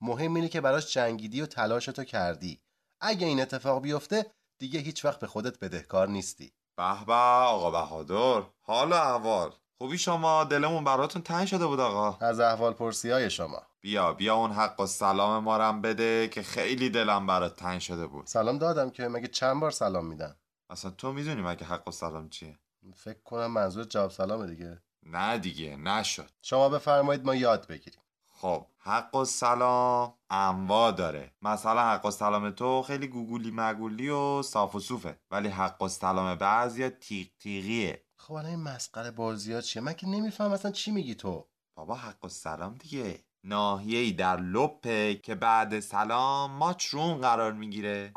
مهم 0.00 0.34
اینه 0.34 0.48
که 0.48 0.60
براش 0.60 0.92
جنگیدی 0.92 1.40
و 1.40 1.46
تلاشتو 1.46 2.04
کردی. 2.04 2.60
اگه 3.00 3.26
این 3.26 3.40
اتفاق 3.40 3.82
بیفته 3.82 4.26
دیگه 4.58 4.80
هیچ 4.80 5.04
وقت 5.04 5.20
به 5.20 5.26
خودت 5.26 5.58
بدهکار 5.58 6.08
نیستی. 6.08 6.52
به 6.76 7.04
به 7.06 7.12
آقا 7.12 7.70
بهادر. 7.70 8.48
حال 8.60 8.92
احوال. 8.92 9.52
خوبی 9.78 9.98
شما؟ 9.98 10.44
دلمون 10.44 10.84
براتون 10.84 11.22
تنگ 11.22 11.46
شده 11.46 11.66
بود 11.66 11.80
آقا. 11.80 12.26
از 12.26 12.40
احوال 12.40 12.72
پرسی 12.72 13.10
های 13.10 13.30
شما. 13.30 13.62
بیا 13.80 14.12
بیا 14.12 14.34
اون 14.34 14.52
حق 14.52 14.80
و 14.80 14.86
سلام 14.86 15.44
ما 15.44 15.56
رم 15.56 15.82
بده 15.82 16.28
که 16.28 16.42
خیلی 16.42 16.90
دلم 16.90 17.26
برات 17.26 17.56
تنگ 17.56 17.80
شده 17.80 18.06
بود. 18.06 18.26
سلام 18.26 18.58
دادم 18.58 18.90
که 18.90 19.08
مگه 19.08 19.28
چند 19.28 19.60
بار 19.60 19.70
سلام 19.70 20.06
میدم؟ 20.06 20.36
اصلا 20.70 20.90
تو 20.90 21.12
می‌دونی 21.12 21.42
مگه 21.42 21.64
حق 21.64 21.88
و 21.88 21.90
سلام 21.90 22.28
چیه؟ 22.28 22.58
فکر 22.94 23.22
کنم 23.24 23.46
منظور 23.46 23.84
جواب 23.84 24.10
سلامه 24.10 24.46
دیگه. 24.46 24.82
نه 25.02 25.38
دیگه 25.38 25.76
نشد. 25.76 26.30
شما 26.42 26.68
بفرمایید 26.68 27.24
ما 27.24 27.34
یاد 27.34 27.66
بگیریم. 27.66 27.99
خب 28.40 28.66
حق 28.78 29.14
و 29.14 29.24
سلام 29.24 30.14
انواع 30.30 30.92
داره. 30.92 31.32
مثلا 31.42 31.80
حق 31.80 32.06
و 32.06 32.10
سلام 32.10 32.50
تو 32.50 32.82
خیلی 32.82 33.08
گوگولی 33.08 33.50
مگولی 33.54 34.08
و 34.08 34.42
صاف 34.42 34.74
و 34.74 34.80
صوفه. 34.80 35.20
ولی 35.30 35.48
حق 35.48 35.82
و 35.82 35.88
سلام 35.88 36.34
بعضیا 36.34 36.90
تیغ 36.90 37.28
تیغیه. 37.38 38.04
خب 38.16 38.32
الان 38.32 38.50
این 38.50 38.62
مسخره 38.62 39.10
بازی 39.10 39.62
چیه؟ 39.62 39.82
من 39.82 39.92
که 39.92 40.06
نمیفهم 40.06 40.52
اصلا 40.52 40.70
چی 40.70 40.90
میگی 40.90 41.14
تو. 41.14 41.48
بابا 41.76 41.94
حق 41.94 42.24
و 42.24 42.28
سلام 42.28 42.74
دیگه. 42.74 43.24
ناحیه‌ای 43.44 44.12
در 44.12 44.36
لپه 44.36 45.14
که 45.14 45.34
بعد 45.34 45.80
سلام 45.80 46.50
ماچ 46.50 46.86
رون 46.86 47.20
قرار 47.20 47.52
می‌گیره. 47.52 48.12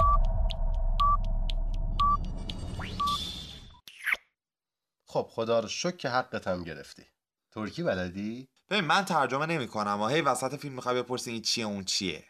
خب 5.07 5.27
خدا 5.29 5.59
رو 5.59 5.67
شکر 5.67 5.97
که 5.97 6.09
حقت 6.09 6.47
هم 6.47 6.63
گرفتی. 6.63 7.03
ترکی 7.51 7.83
بلدی؟ 7.83 8.52
ببین 8.69 8.85
من 8.85 9.05
ترجمه 9.05 9.45
نمی‌کنم. 9.45 10.01
و 10.01 10.07
هی 10.07 10.21
وسط 10.21 10.55
فیلم 10.55 10.75
می‌خوای 10.75 11.01
بپرسی 11.01 11.31
این 11.31 11.41
چیه 11.41 11.65
اون 11.65 11.83
چیه. 11.83 12.25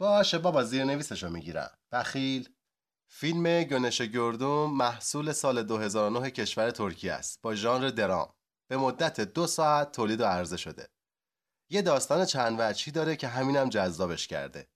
باشه 0.00 0.38
بابا 0.38 0.64
زیر 0.64 0.84
نویسشو 0.84 1.28
می‌گیرم. 1.28 1.78
بخیل. 1.92 2.48
فیلم 3.08 3.64
گنش 3.64 4.00
گردوم 4.00 4.76
محصول 4.76 5.32
سال 5.32 5.62
2009 5.62 6.30
کشور 6.30 6.70
ترکیه 6.70 7.12
است. 7.12 7.42
با 7.42 7.54
ژانر 7.54 7.88
درام. 7.88 8.34
به 8.70 8.76
مدت 8.76 9.20
دو 9.20 9.46
ساعت 9.46 9.92
تولید 9.92 10.20
و 10.20 10.24
عرضه 10.24 10.56
شده. 10.56 10.88
یه 11.70 11.82
داستان 11.82 12.24
چند 12.24 12.56
وجهی 12.58 12.92
داره 12.92 13.16
که 13.16 13.28
همینم 13.28 13.68
جذابش 13.68 14.26
کرده. 14.26 14.68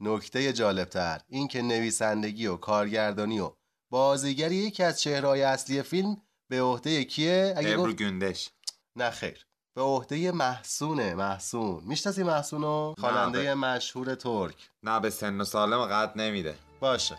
نکته 0.00 0.52
جالبتر 0.52 1.20
این 1.28 1.48
که 1.48 1.62
نویسندگی 1.62 2.46
و 2.46 2.56
کارگردانی 2.56 3.40
و 3.40 3.52
بازیگری 3.90 4.56
یکی 4.56 4.82
از 4.82 5.00
چهرهای 5.00 5.42
اصلی 5.42 5.82
فیلم 5.82 6.22
به 6.50 6.62
عهده 6.62 7.04
کیه؟ 7.04 7.54
اگه 7.56 7.76
گفت... 7.76 7.96
گندش. 7.96 8.50
نه 8.96 9.10
خیر. 9.10 9.46
به 9.74 9.82
عهده 9.82 10.32
محسونه 10.32 11.14
محسون. 11.14 11.82
می‌شناسی 11.84 12.22
محسونو؟ 12.22 12.94
خواننده 13.00 13.54
مشهور 13.54 14.14
ترک. 14.14 14.70
نه 14.82 15.00
به 15.00 15.10
سن 15.10 15.40
و 15.40 15.44
سالم 15.44 15.86
قد 15.86 16.12
نمیده. 16.16 16.54
باشه. 16.80 17.18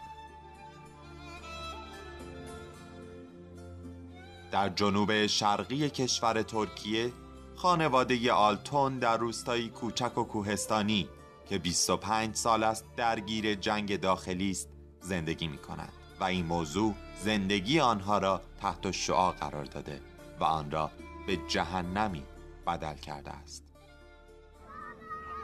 در 4.52 4.70
جنوب 4.70 5.28
شرقی 5.28 5.90
کشور 5.90 6.42
ترکیه 6.42 7.14
خانواده 7.56 8.32
آلتون 8.32 9.00
در 9.00 9.18
روستایی 9.18 9.70
کوچک 9.70 10.18
و 10.18 10.24
کوهستانی 10.24 11.10
که 11.50 11.58
25 11.58 12.36
سال 12.36 12.64
است 12.64 12.86
درگیر 12.98 13.56
جنگ 13.56 14.00
داخلی 14.00 14.52
است 14.52 14.70
زندگی 15.02 15.48
می 15.48 15.58
کنند 15.58 15.94
و 16.20 16.24
این 16.24 16.46
موضوع 16.46 16.94
زندگی 17.24 17.80
آنها 17.80 18.18
را 18.18 18.42
تحت 18.62 18.92
شعا 18.92 19.32
قرار 19.32 19.66
داده 19.66 20.02
و 20.40 20.44
آن 20.44 20.72
را 20.72 20.92
به 21.28 21.38
جهنمی 21.48 22.24
بدل 22.67 22.95
کرده 22.95 23.31
است. 23.31 23.63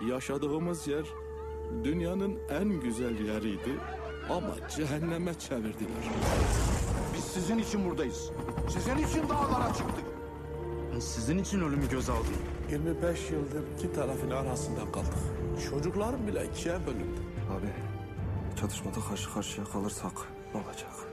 Yaşadığımız 0.08 0.88
yer 0.88 1.04
dünyanın 1.84 2.38
en 2.50 2.80
güzel 2.80 3.20
yeriydi 3.20 3.78
ama 4.30 4.68
cehenneme 4.76 5.34
çevirdiler. 5.38 6.04
Biz 7.14 7.24
sizin 7.24 7.58
için 7.58 7.90
buradayız. 7.90 8.30
Sizin 8.68 8.96
için 8.96 9.28
dağlara 9.28 9.74
çıktık. 9.74 10.04
Ben 10.94 10.98
sizin 11.00 11.38
için 11.38 11.60
ölümü 11.60 11.88
göz 11.88 12.10
aldım. 12.10 12.34
25 12.70 13.30
yıldır 13.30 13.62
iki 13.78 13.92
tarafın 13.92 14.30
arasında 14.30 14.92
kaldık. 14.92 15.14
Çocuklarım 15.70 16.26
bile 16.26 16.46
ikiye 16.46 16.86
bölündü. 16.86 17.20
Abi 17.50 17.72
çatışmada 18.60 19.00
karşı 19.08 19.34
karşıya 19.34 19.64
kalırsak 19.66 20.12
ne 20.54 20.60
olacak? 20.60 21.07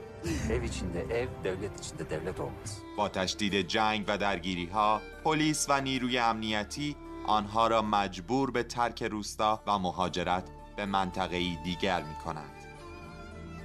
Ev 0.49 0.63
içinde 0.63 0.99
ev, 0.99 1.27
devlet 1.43 1.79
içinde 1.79 2.09
devlet 2.09 2.39
olmaz. 2.39 2.81
با 2.97 3.09
تشدید 3.09 3.67
جنگ 3.67 4.05
و 4.07 4.17
درگیری 4.17 4.65
ها، 4.65 5.01
پلیس 5.23 5.69
و 5.69 5.81
نیروی 5.81 6.17
امنیتی 6.17 6.95
آنها 7.27 7.67
را 7.67 7.81
مجبور 7.81 8.51
به 8.51 8.63
ترک 8.63 9.03
روستا 9.03 9.63
و 9.67 9.79
مهاجرت 9.79 10.43
به 10.75 10.85
منطقه 10.85 11.63
دیگر 11.63 12.03
می 12.03 12.15
کند. 12.25 12.51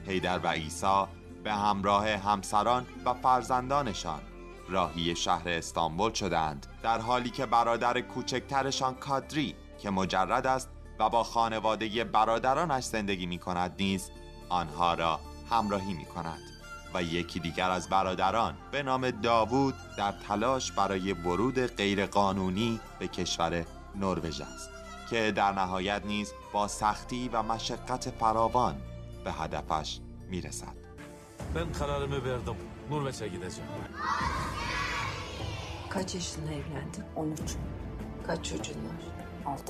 هیدر 0.06 0.38
و 0.38 0.46
ایسا 0.46 1.08
به 1.44 1.52
همراه 1.52 2.08
همسران 2.08 2.86
و 3.04 3.14
فرزندانشان 3.14 4.20
راهی 4.68 5.16
شهر 5.16 5.48
استانبول 5.48 6.12
شدند 6.12 6.66
در 6.82 6.98
حالی 6.98 7.30
که 7.30 7.46
برادر 7.46 8.00
کوچکترشان 8.00 8.94
کادری 8.94 9.54
که 9.78 9.90
مجرد 9.90 10.46
است 10.46 10.70
و 10.98 11.08
با 11.08 11.24
خانواده 11.24 12.04
برادرانش 12.04 12.84
زندگی 12.84 13.26
می 13.26 13.38
کند 13.38 13.74
نیز 13.78 14.10
آنها 14.48 14.94
را 14.94 15.20
همراهی 15.52 15.94
می 15.94 16.04
کند 16.04 16.40
و 16.94 17.02
یکی 17.02 17.40
دیگر 17.40 17.70
از 17.70 17.88
برادران 17.88 18.54
به 18.70 18.82
نام 18.82 19.10
داوود 19.10 19.74
در 19.98 20.12
تلاش 20.12 20.72
برای 20.72 21.12
ورود 21.12 21.58
غیرقانونی 21.58 22.80
به 22.98 23.08
کشور 23.08 23.64
نروژ 23.94 24.40
است 24.40 24.70
که 25.10 25.32
در 25.32 25.52
نهایت 25.52 26.02
نیز 26.06 26.32
با 26.52 26.68
سختی 26.68 27.28
و 27.28 27.42
مشقت 27.42 28.10
فراوان 28.10 28.76
به 29.24 29.32
هدفش 29.32 30.00
می‌رسد 30.30 30.82
Ben 31.54 31.72
kararımı 31.72 32.24
verdim. 32.24 32.56
Norveç'e 32.90 33.28
gideceğim. 33.28 33.70
Kaç 35.90 36.14
yaşında 36.14 36.50
evlendin? 36.52 37.04
13. 37.16 37.56
Kaç 38.26 38.44
çocuğun 38.44 38.74
var? 38.74 39.54
6. 39.54 39.62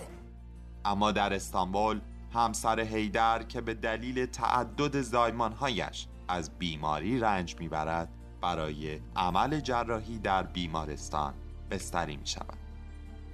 اما 0.84 1.12
در 1.12 1.32
استانبول 1.32 2.00
همسر 2.34 2.80
هیدر 2.80 3.42
که 3.42 3.60
به 3.60 3.74
دلیل 3.74 4.26
تعدد 4.26 5.00
زایمانهایش 5.00 6.06
از 6.28 6.58
بیماری 6.58 7.20
رنج 7.20 7.56
می‌برد 7.58 8.08
برای 8.40 9.00
عمل 9.16 9.60
جراحی 9.60 10.18
در 10.18 10.42
بیمارستان 10.42 11.34
بستری 11.70 12.16
می 12.16 12.26
شود. 12.26 12.58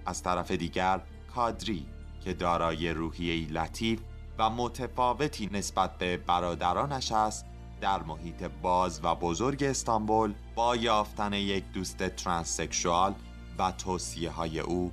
از 0.07 0.23
طرف 0.23 0.51
دیگر 0.51 1.01
کادری 1.35 1.87
که 2.21 2.35
دارای 2.35 2.91
روحیه‌ای 2.91 3.45
لطیف 3.45 4.01
و 4.39 4.51
متفاوتی 4.51 5.51
نسبت 5.53 5.99
به 5.99 6.17
برادرانش 6.17 7.13
است 7.13 7.47
در 7.81 8.03
محیط 8.03 8.43
باز 8.43 9.01
و 9.05 9.15
بزرگ 9.15 9.65
استانبول 9.65 10.35
با 10.55 10.77
یافتن 10.77 11.33
یک 11.33 11.65
دوست 11.73 12.09
ترانسکشوال 12.09 13.15
و 13.59 13.73
توصیه 13.73 14.31
های 14.31 14.61
او 14.61 14.93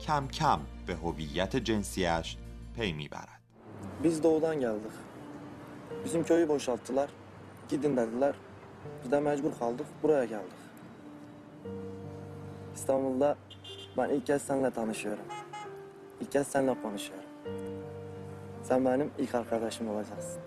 کم 0.00 0.28
کم 0.28 0.60
به 0.86 0.96
هویت 0.96 1.56
جنسیش 1.56 2.36
pey 2.76 2.92
می‌برد. 2.92 3.35
Biz 4.02 4.22
doğudan 4.22 4.60
geldik. 4.60 4.92
Bizim 6.04 6.24
köyü 6.24 6.48
boşalttılar. 6.48 7.10
Gidin 7.68 7.96
dediler. 7.96 8.34
Biz 9.04 9.12
de 9.12 9.20
mecbur 9.20 9.58
kaldık. 9.58 9.86
Buraya 10.02 10.24
geldik. 10.24 10.52
İstanbul'da 12.74 13.36
ben 13.96 14.08
ilk 14.08 14.26
kez 14.26 14.42
seninle 14.42 14.70
tanışıyorum. 14.70 15.24
İlk 16.20 16.32
kez 16.32 16.46
seninle 16.46 16.82
konuşuyorum. 16.82 17.28
Sen 18.62 18.84
benim 18.84 19.10
ilk 19.18 19.34
arkadaşım 19.34 19.88
olacaksın. 19.88 20.40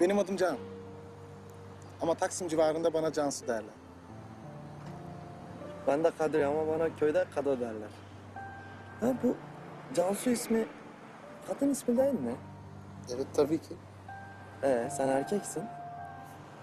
Benim 0.00 0.18
adım 0.18 0.36
Can. 0.36 0.56
Ama 2.02 2.14
Taksim 2.14 2.48
civarında 2.48 2.94
bana 2.94 3.12
Cansu 3.12 3.46
derler. 3.46 3.74
Ben 5.86 6.04
de 6.04 6.10
Kadir 6.18 6.42
ama 6.42 6.68
bana 6.68 6.96
köyde 6.96 7.24
Kado 7.34 7.60
derler. 7.60 7.90
Ha 9.00 9.06
bu 9.22 9.36
Cansu 9.94 10.30
ismi 10.30 10.66
kadın 11.48 11.70
ismi 11.70 11.96
değil 11.96 12.14
mi? 12.14 12.34
Evet 13.14 13.26
tabii 13.34 13.58
ki. 13.58 13.74
Ee 14.62 14.88
sen 14.96 15.08
erkeksin. 15.08 15.64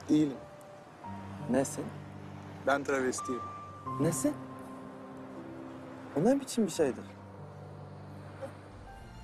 Değilim. 0.10 0.38
Nesin? 1.50 1.86
Ben 2.68 2.84
travestiyim. 2.84 3.42
Nesin? 4.00 4.34
O 6.18 6.24
ne 6.24 6.40
biçim 6.40 6.66
bir 6.66 6.72
şeydir? 6.72 7.04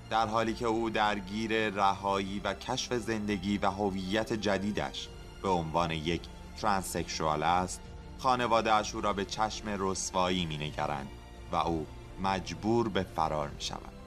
در 0.10 0.28
حالی 0.28 0.54
که 0.54 0.65
او 0.65 0.89
درگیر 0.89 1.69
رهایی 1.69 2.41
و 2.43 2.54
کشف 2.54 2.93
زندگی 2.93 3.58
و 3.58 3.65
هویت 3.71 4.34
جدیدش 4.34 5.10
به 5.43 5.50
عنوان 5.50 5.91
یک 5.91 6.21
ترانسکشوال 6.62 7.43
است 7.43 7.82
خانوادهاش 8.19 8.95
او 8.95 9.02
را 9.02 9.13
به 9.13 9.26
چشم 9.26 9.76
رسوایی 9.80 10.45
می 10.45 10.58
نگرند 10.58 11.10
و 11.52 11.56
او 11.56 11.86
مجبور 12.21 12.89
به 12.89 13.04
فرار 13.04 13.50
می 13.50 13.62
شود 13.62 14.01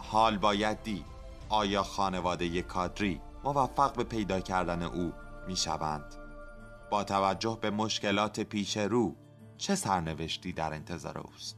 حال 0.00 0.38
باید 0.38 0.82
دید. 0.82 1.04
آیا 1.48 1.82
خانواده 1.82 2.62
کادری 2.62 3.20
موفق 3.44 3.96
به 3.96 4.04
پیدا 4.04 4.40
کردن 4.40 4.82
او 4.82 5.12
می 5.48 5.56
شوند 5.56 6.14
با 6.90 7.04
توجه 7.04 7.58
به 7.60 7.70
مشکلات 7.70 8.40
پیش 8.40 8.76
رو 8.76 9.16
چه 9.58 9.74
سرنوشتی 9.74 10.52
در 10.52 10.72
انتظار 10.74 11.18
اوست؟ 11.18 11.56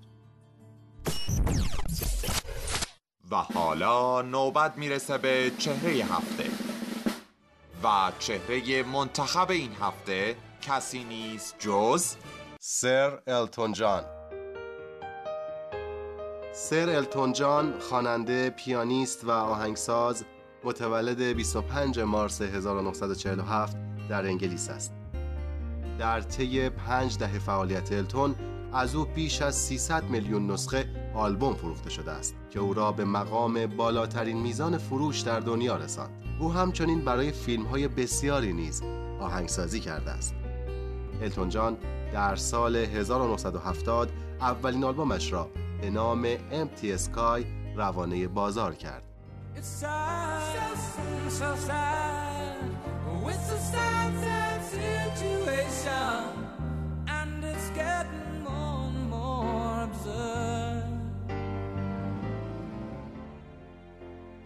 و 3.31 3.37
حالا 3.37 4.23
نوبت 4.23 4.79
می‌رسه 4.79 5.19
به 5.19 5.53
چهره 5.59 5.91
هفته. 5.91 6.51
و 7.85 8.13
چهره 8.19 8.83
منتخب 8.83 9.51
این 9.51 9.73
هفته 9.81 10.37
کسی 10.63 11.05
نیست 11.05 11.57
جز 11.59 12.15
سر 12.61 13.19
التون 13.27 13.73
جان. 13.73 14.22
سر 16.55 16.89
التون 16.89 17.33
جان 17.33 17.79
خواننده، 17.79 18.51
پیانیست 18.51 19.25
و 19.25 19.31
آهنگساز 19.31 20.25
متولد 20.65 21.23
25 21.23 22.01
مارس 22.01 22.43
1947 22.43 23.77
در 24.09 24.27
انگلیس 24.27 24.71
است. 24.71 24.93
در 25.99 26.21
طی 26.21 26.69
پنج 26.69 27.19
دهه 27.19 27.39
فعالیت 27.39 27.93
التون 27.93 28.35
از 28.73 28.95
او 28.95 29.05
بیش 29.05 29.43
از 29.43 29.55
300 29.55 30.05
میلیون 30.05 30.51
نسخه 30.51 31.13
آلبوم 31.15 31.55
فروخته 31.55 31.91
شده 31.91 32.11
است 32.11 32.35
که 32.51 32.61
او 32.61 32.75
را 32.75 32.93
به 32.93 33.05
مقام 33.05 33.67
بالاترین 33.67 34.37
میزان 34.37 34.79
فروش 34.79 35.21
در 35.21 35.41
دنیا 35.41 35.77
رساند. 35.77 36.11
او 36.41 36.53
همچنین 36.53 37.01
برای 37.01 37.33
فیلم 37.33 37.65
های 37.65 37.89
بسیاری 37.89 38.53
نیز 38.53 38.83
آهنگسازی 39.21 39.81
کرده 39.81 40.11
است. 40.11 40.35
التون 41.23 41.49
جان 41.49 41.77
در 42.13 42.37
سال 42.37 42.77
1970 42.77 44.11
اولین 44.41 44.85
آلبومش 44.85 45.33
را 45.33 45.49
به 45.83 45.91
نام 45.91 46.37
Empty 46.37 46.99
Sky 46.99 47.45
روانه 47.77 48.29
بازار 48.29 48.75
کرد. 48.75 49.03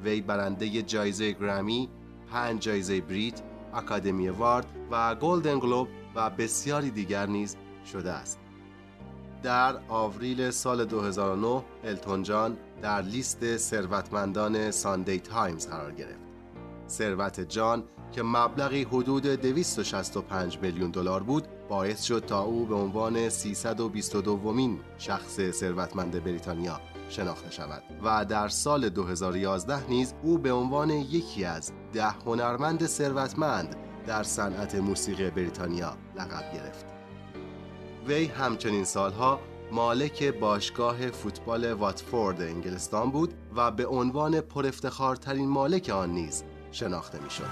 وی 0.05 0.20
برنده 0.20 0.83
جایزه 0.83 1.33
گرمی، 1.33 1.88
پنج 2.33 2.62
جایزه 2.62 3.01
بریت، 3.01 3.42
Academy 3.75 4.29
Award 4.29 4.67
و 4.90 5.14
گلدن 5.14 5.59
گلوب 5.59 5.88
و 6.14 6.31
بسیاری 6.31 6.90
دیگر 6.90 7.27
نیز 7.27 7.57
شده 7.92 8.12
است. 8.12 8.46
در 9.42 9.77
آوریل 9.88 10.51
سال 10.51 10.85
2009 10.85 11.64
التون 11.85 12.22
جان 12.22 12.57
در 12.83 13.03
لیست 13.03 13.57
ثروتمندان 13.57 14.70
ساندی 14.70 15.18
تایمز 15.18 15.68
قرار 15.68 15.92
گرفت. 15.92 16.27
ثروت 16.88 17.40
جان 17.40 17.85
که 18.12 18.22
مبلغی 18.22 18.85
حدود 18.85 19.27
265 19.27 20.59
میلیون 20.62 20.90
دلار 20.90 21.22
بود 21.22 21.44
باعث 21.68 22.03
شد 22.03 22.25
تا 22.27 22.42
او 22.42 22.66
به 22.66 22.75
عنوان 22.75 23.29
322 23.29 24.33
ومین 24.33 24.81
شخص 24.99 25.51
ثروتمند 25.51 26.25
بریتانیا 26.25 26.81
شناخته 27.09 27.51
شود 27.51 27.83
و 28.05 28.25
در 28.25 28.49
سال 28.49 28.88
2011 28.88 29.88
نیز 29.88 30.14
او 30.22 30.38
به 30.38 30.53
عنوان 30.53 30.90
یکی 30.90 31.44
از 31.44 31.72
ده 31.92 32.11
هنرمند 32.11 32.87
ثروتمند 32.87 33.77
در 34.07 34.22
صنعت 34.22 34.75
موسیقی 34.75 35.31
بریتانیا 35.31 35.96
لقب 36.16 36.55
گرفت. 36.55 36.96
وی 38.09 38.25
همچنین 38.25 38.85
سالها 38.85 39.40
مالک 39.73 40.23
باشگاه 40.23 41.11
فوتبال 41.11 41.73
واتفورد 41.73 42.42
انگلستان 42.42 43.11
بود 43.11 43.35
و 43.57 43.71
به 43.71 43.87
عنوان 43.87 44.40
پرافتخارترین 44.40 45.49
مالک 45.49 45.88
آن 45.88 46.11
نیز 46.11 46.45
شناخته 46.73 47.19
می‌شد. 47.19 47.47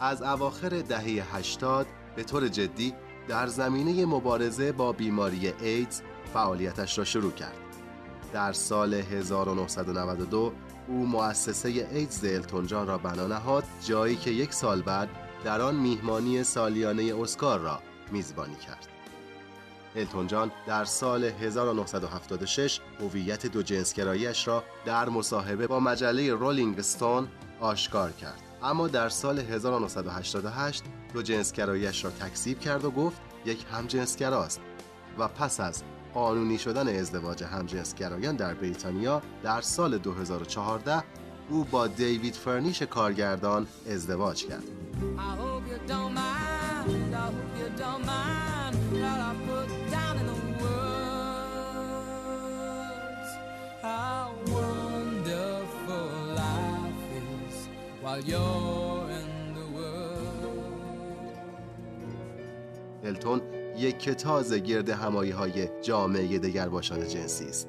از 0.00 0.22
اواخر 0.22 0.68
دهه 0.68 1.36
80 1.36 1.86
به 2.16 2.24
طور 2.24 2.48
جدی 2.48 2.94
در 3.28 3.46
زمینه 3.46 4.06
مبارزه 4.06 4.72
با 4.72 4.92
بیماری 4.92 5.52
ایدز 5.60 6.00
فعالیتش 6.32 6.98
را 6.98 7.04
شروع 7.04 7.32
کرد. 7.32 7.56
در 8.32 8.52
سال 8.52 8.94
1992 8.94 10.52
او 10.88 11.06
مؤسسه 11.06 11.68
ایدز 11.68 12.24
التون 12.24 12.66
جان 12.66 12.86
را 12.86 12.98
بنا 12.98 13.26
نهاد 13.26 13.64
جایی 13.84 14.16
که 14.16 14.30
یک 14.30 14.52
سال 14.52 14.82
بعد 14.82 15.08
در 15.44 15.60
آن 15.60 15.74
میهمانی 15.74 16.44
سالیانه 16.44 17.14
اسکار 17.20 17.60
را 17.60 17.80
میزبانی 18.12 18.56
کرد. 18.56 18.88
التون 19.96 20.26
جان 20.26 20.52
در 20.66 20.84
سال 20.84 21.24
1976 21.24 22.80
هویت 23.00 23.46
دو 23.46 23.62
جنسگراییش 23.62 24.48
را 24.48 24.64
در 24.84 25.08
مصاحبه 25.08 25.66
با 25.66 25.80
مجله 25.80 26.32
رولینگ 26.32 26.80
ستون 26.80 27.28
آشکار 27.60 28.12
کرد. 28.12 28.45
اما 28.62 28.88
در 28.88 29.08
سال 29.08 29.38
1988 29.38 30.84
دو 31.14 31.22
جنسگراییش 31.22 32.04
را 32.04 32.10
تکذیب 32.10 32.60
کرد 32.60 32.84
و 32.84 32.90
گفت 32.90 33.20
یک 33.44 33.64
همجنسگراست 33.72 34.60
و 35.18 35.28
پس 35.28 35.60
از 35.60 35.82
قانونی 36.14 36.58
شدن 36.58 36.88
ازدواج 37.00 37.44
همجنسگرایان 37.44 38.36
در 38.36 38.54
بریتانیا 38.54 39.22
در 39.42 39.60
سال 39.60 39.98
2014 39.98 41.04
او 41.50 41.64
با 41.64 41.86
دیوید 41.86 42.34
فرنیش 42.34 42.82
کارگردان 42.82 43.66
ازدواج 43.90 44.46
کرد. 44.46 44.75
التون 63.04 63.40
یک 63.76 63.98
کتاز 63.98 64.52
گرد 64.52 64.88
همایی 64.88 65.30
های 65.30 65.68
جامعه 65.82 66.38
دگرباشان 66.38 67.08
جنسی 67.08 67.44
است. 67.44 67.68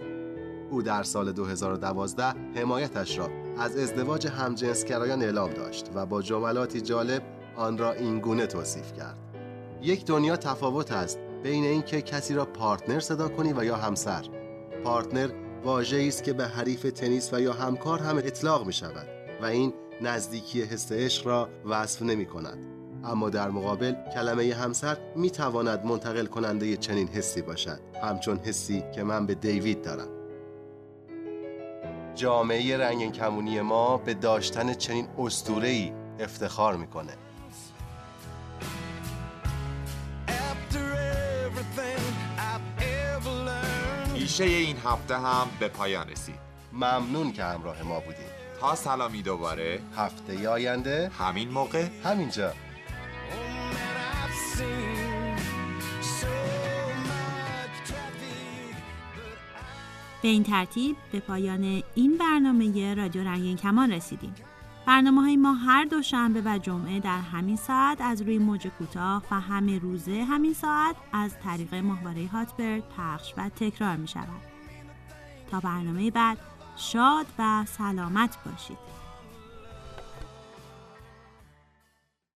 او 0.71 0.81
در 0.81 1.03
سال 1.03 1.31
2012 1.31 2.23
حمایتش 2.55 3.17
را 3.17 3.29
از 3.57 3.77
ازدواج 3.77 4.27
همجنسگرایان 4.27 5.21
اعلام 5.21 5.53
داشت 5.53 5.89
و 5.95 6.05
با 6.05 6.21
جملاتی 6.21 6.81
جالب 6.81 7.23
آن 7.55 7.77
را 7.77 7.93
اینگونه 7.93 8.47
توصیف 8.47 8.93
کرد. 8.93 9.17
یک 9.81 10.05
دنیا 10.05 10.37
تفاوت 10.37 10.91
است 10.91 11.19
بین 11.43 11.63
اینکه 11.63 12.01
کسی 12.01 12.33
را 12.33 12.45
پارتنر 12.45 12.99
صدا 12.99 13.29
کنی 13.29 13.53
و 13.53 13.63
یا 13.63 13.75
همسر. 13.75 14.25
پارتنر 14.83 15.29
واژه‌ای 15.63 16.07
است 16.07 16.23
که 16.23 16.33
به 16.33 16.47
حریف 16.47 16.81
تنیس 16.81 17.33
و 17.33 17.41
یا 17.41 17.53
همکار 17.53 17.99
هم 17.99 18.17
اطلاق 18.17 18.65
می 18.65 18.73
شود 18.73 19.07
و 19.41 19.45
این 19.45 19.73
نزدیکی 20.01 20.61
حس 20.61 20.91
عشق 20.91 21.27
را 21.27 21.49
وصف 21.65 22.01
نمی 22.01 22.25
کند. 22.25 22.57
اما 23.03 23.29
در 23.29 23.49
مقابل 23.49 23.95
کلمه 24.13 24.53
همسر 24.53 24.97
می 25.15 25.29
تواند 25.29 25.85
منتقل 25.85 26.25
کننده 26.25 26.77
چنین 26.77 27.07
حسی 27.07 27.41
باشد. 27.41 27.79
همچون 28.03 28.39
حسی 28.39 28.83
که 28.95 29.03
من 29.03 29.25
به 29.25 29.35
دیوید 29.35 29.81
دارم. 29.81 30.07
جامعه 32.15 32.77
رنگین 32.77 33.11
کمونی 33.11 33.61
ما 33.61 33.97
به 33.97 34.13
داشتن 34.13 34.73
چنین 34.73 35.07
اسطوره‌ای 35.17 35.93
افتخار 36.19 36.75
می‌کنه. 36.75 37.13
پیشه 44.13 44.43
این 44.43 44.77
هفته 44.77 45.17
هم 45.17 45.47
به 45.59 45.67
پایان 45.67 46.09
رسید. 46.09 46.39
ممنون 46.73 47.31
که 47.31 47.43
همراه 47.43 47.83
ما 47.83 47.99
بودیم 47.99 48.36
تا 48.59 48.75
سلامی 48.75 49.21
دوباره 49.21 49.81
هفته 49.97 50.49
آینده 50.49 51.11
همین 51.19 51.49
موقع 51.49 51.87
همینجا 52.03 52.53
به 60.21 60.27
این 60.27 60.43
ترتیب 60.43 60.95
به 61.11 61.19
پایان 61.19 61.83
این 61.95 62.17
برنامه 62.17 62.93
رادیو 62.93 63.23
رنگین 63.23 63.57
کمان 63.57 63.91
رسیدیم. 63.91 64.35
برنامه 64.87 65.21
های 65.21 65.37
ما 65.37 65.53
هر 65.53 65.85
دوشنبه 65.85 66.41
و 66.45 66.57
جمعه 66.57 66.99
در 66.99 67.19
همین 67.19 67.55
ساعت 67.55 68.01
از 68.01 68.21
روی 68.21 68.37
موج 68.37 68.67
کوتاه 68.67 69.23
و 69.31 69.39
همه 69.39 69.79
روزه 69.79 70.23
همین 70.23 70.53
ساعت 70.53 70.95
از 71.13 71.31
طریق 71.43 71.75
ماهواره 71.75 72.27
هاتبرد 72.27 72.83
پخش 72.97 73.33
و 73.37 73.49
تکرار 73.49 73.95
می 73.95 74.07
شود. 74.07 74.41
تا 75.51 75.59
برنامه 75.59 76.11
بعد 76.11 76.37
شاد 76.77 77.25
و 77.39 77.65
سلامت 77.77 78.37
باشید. 78.45 78.77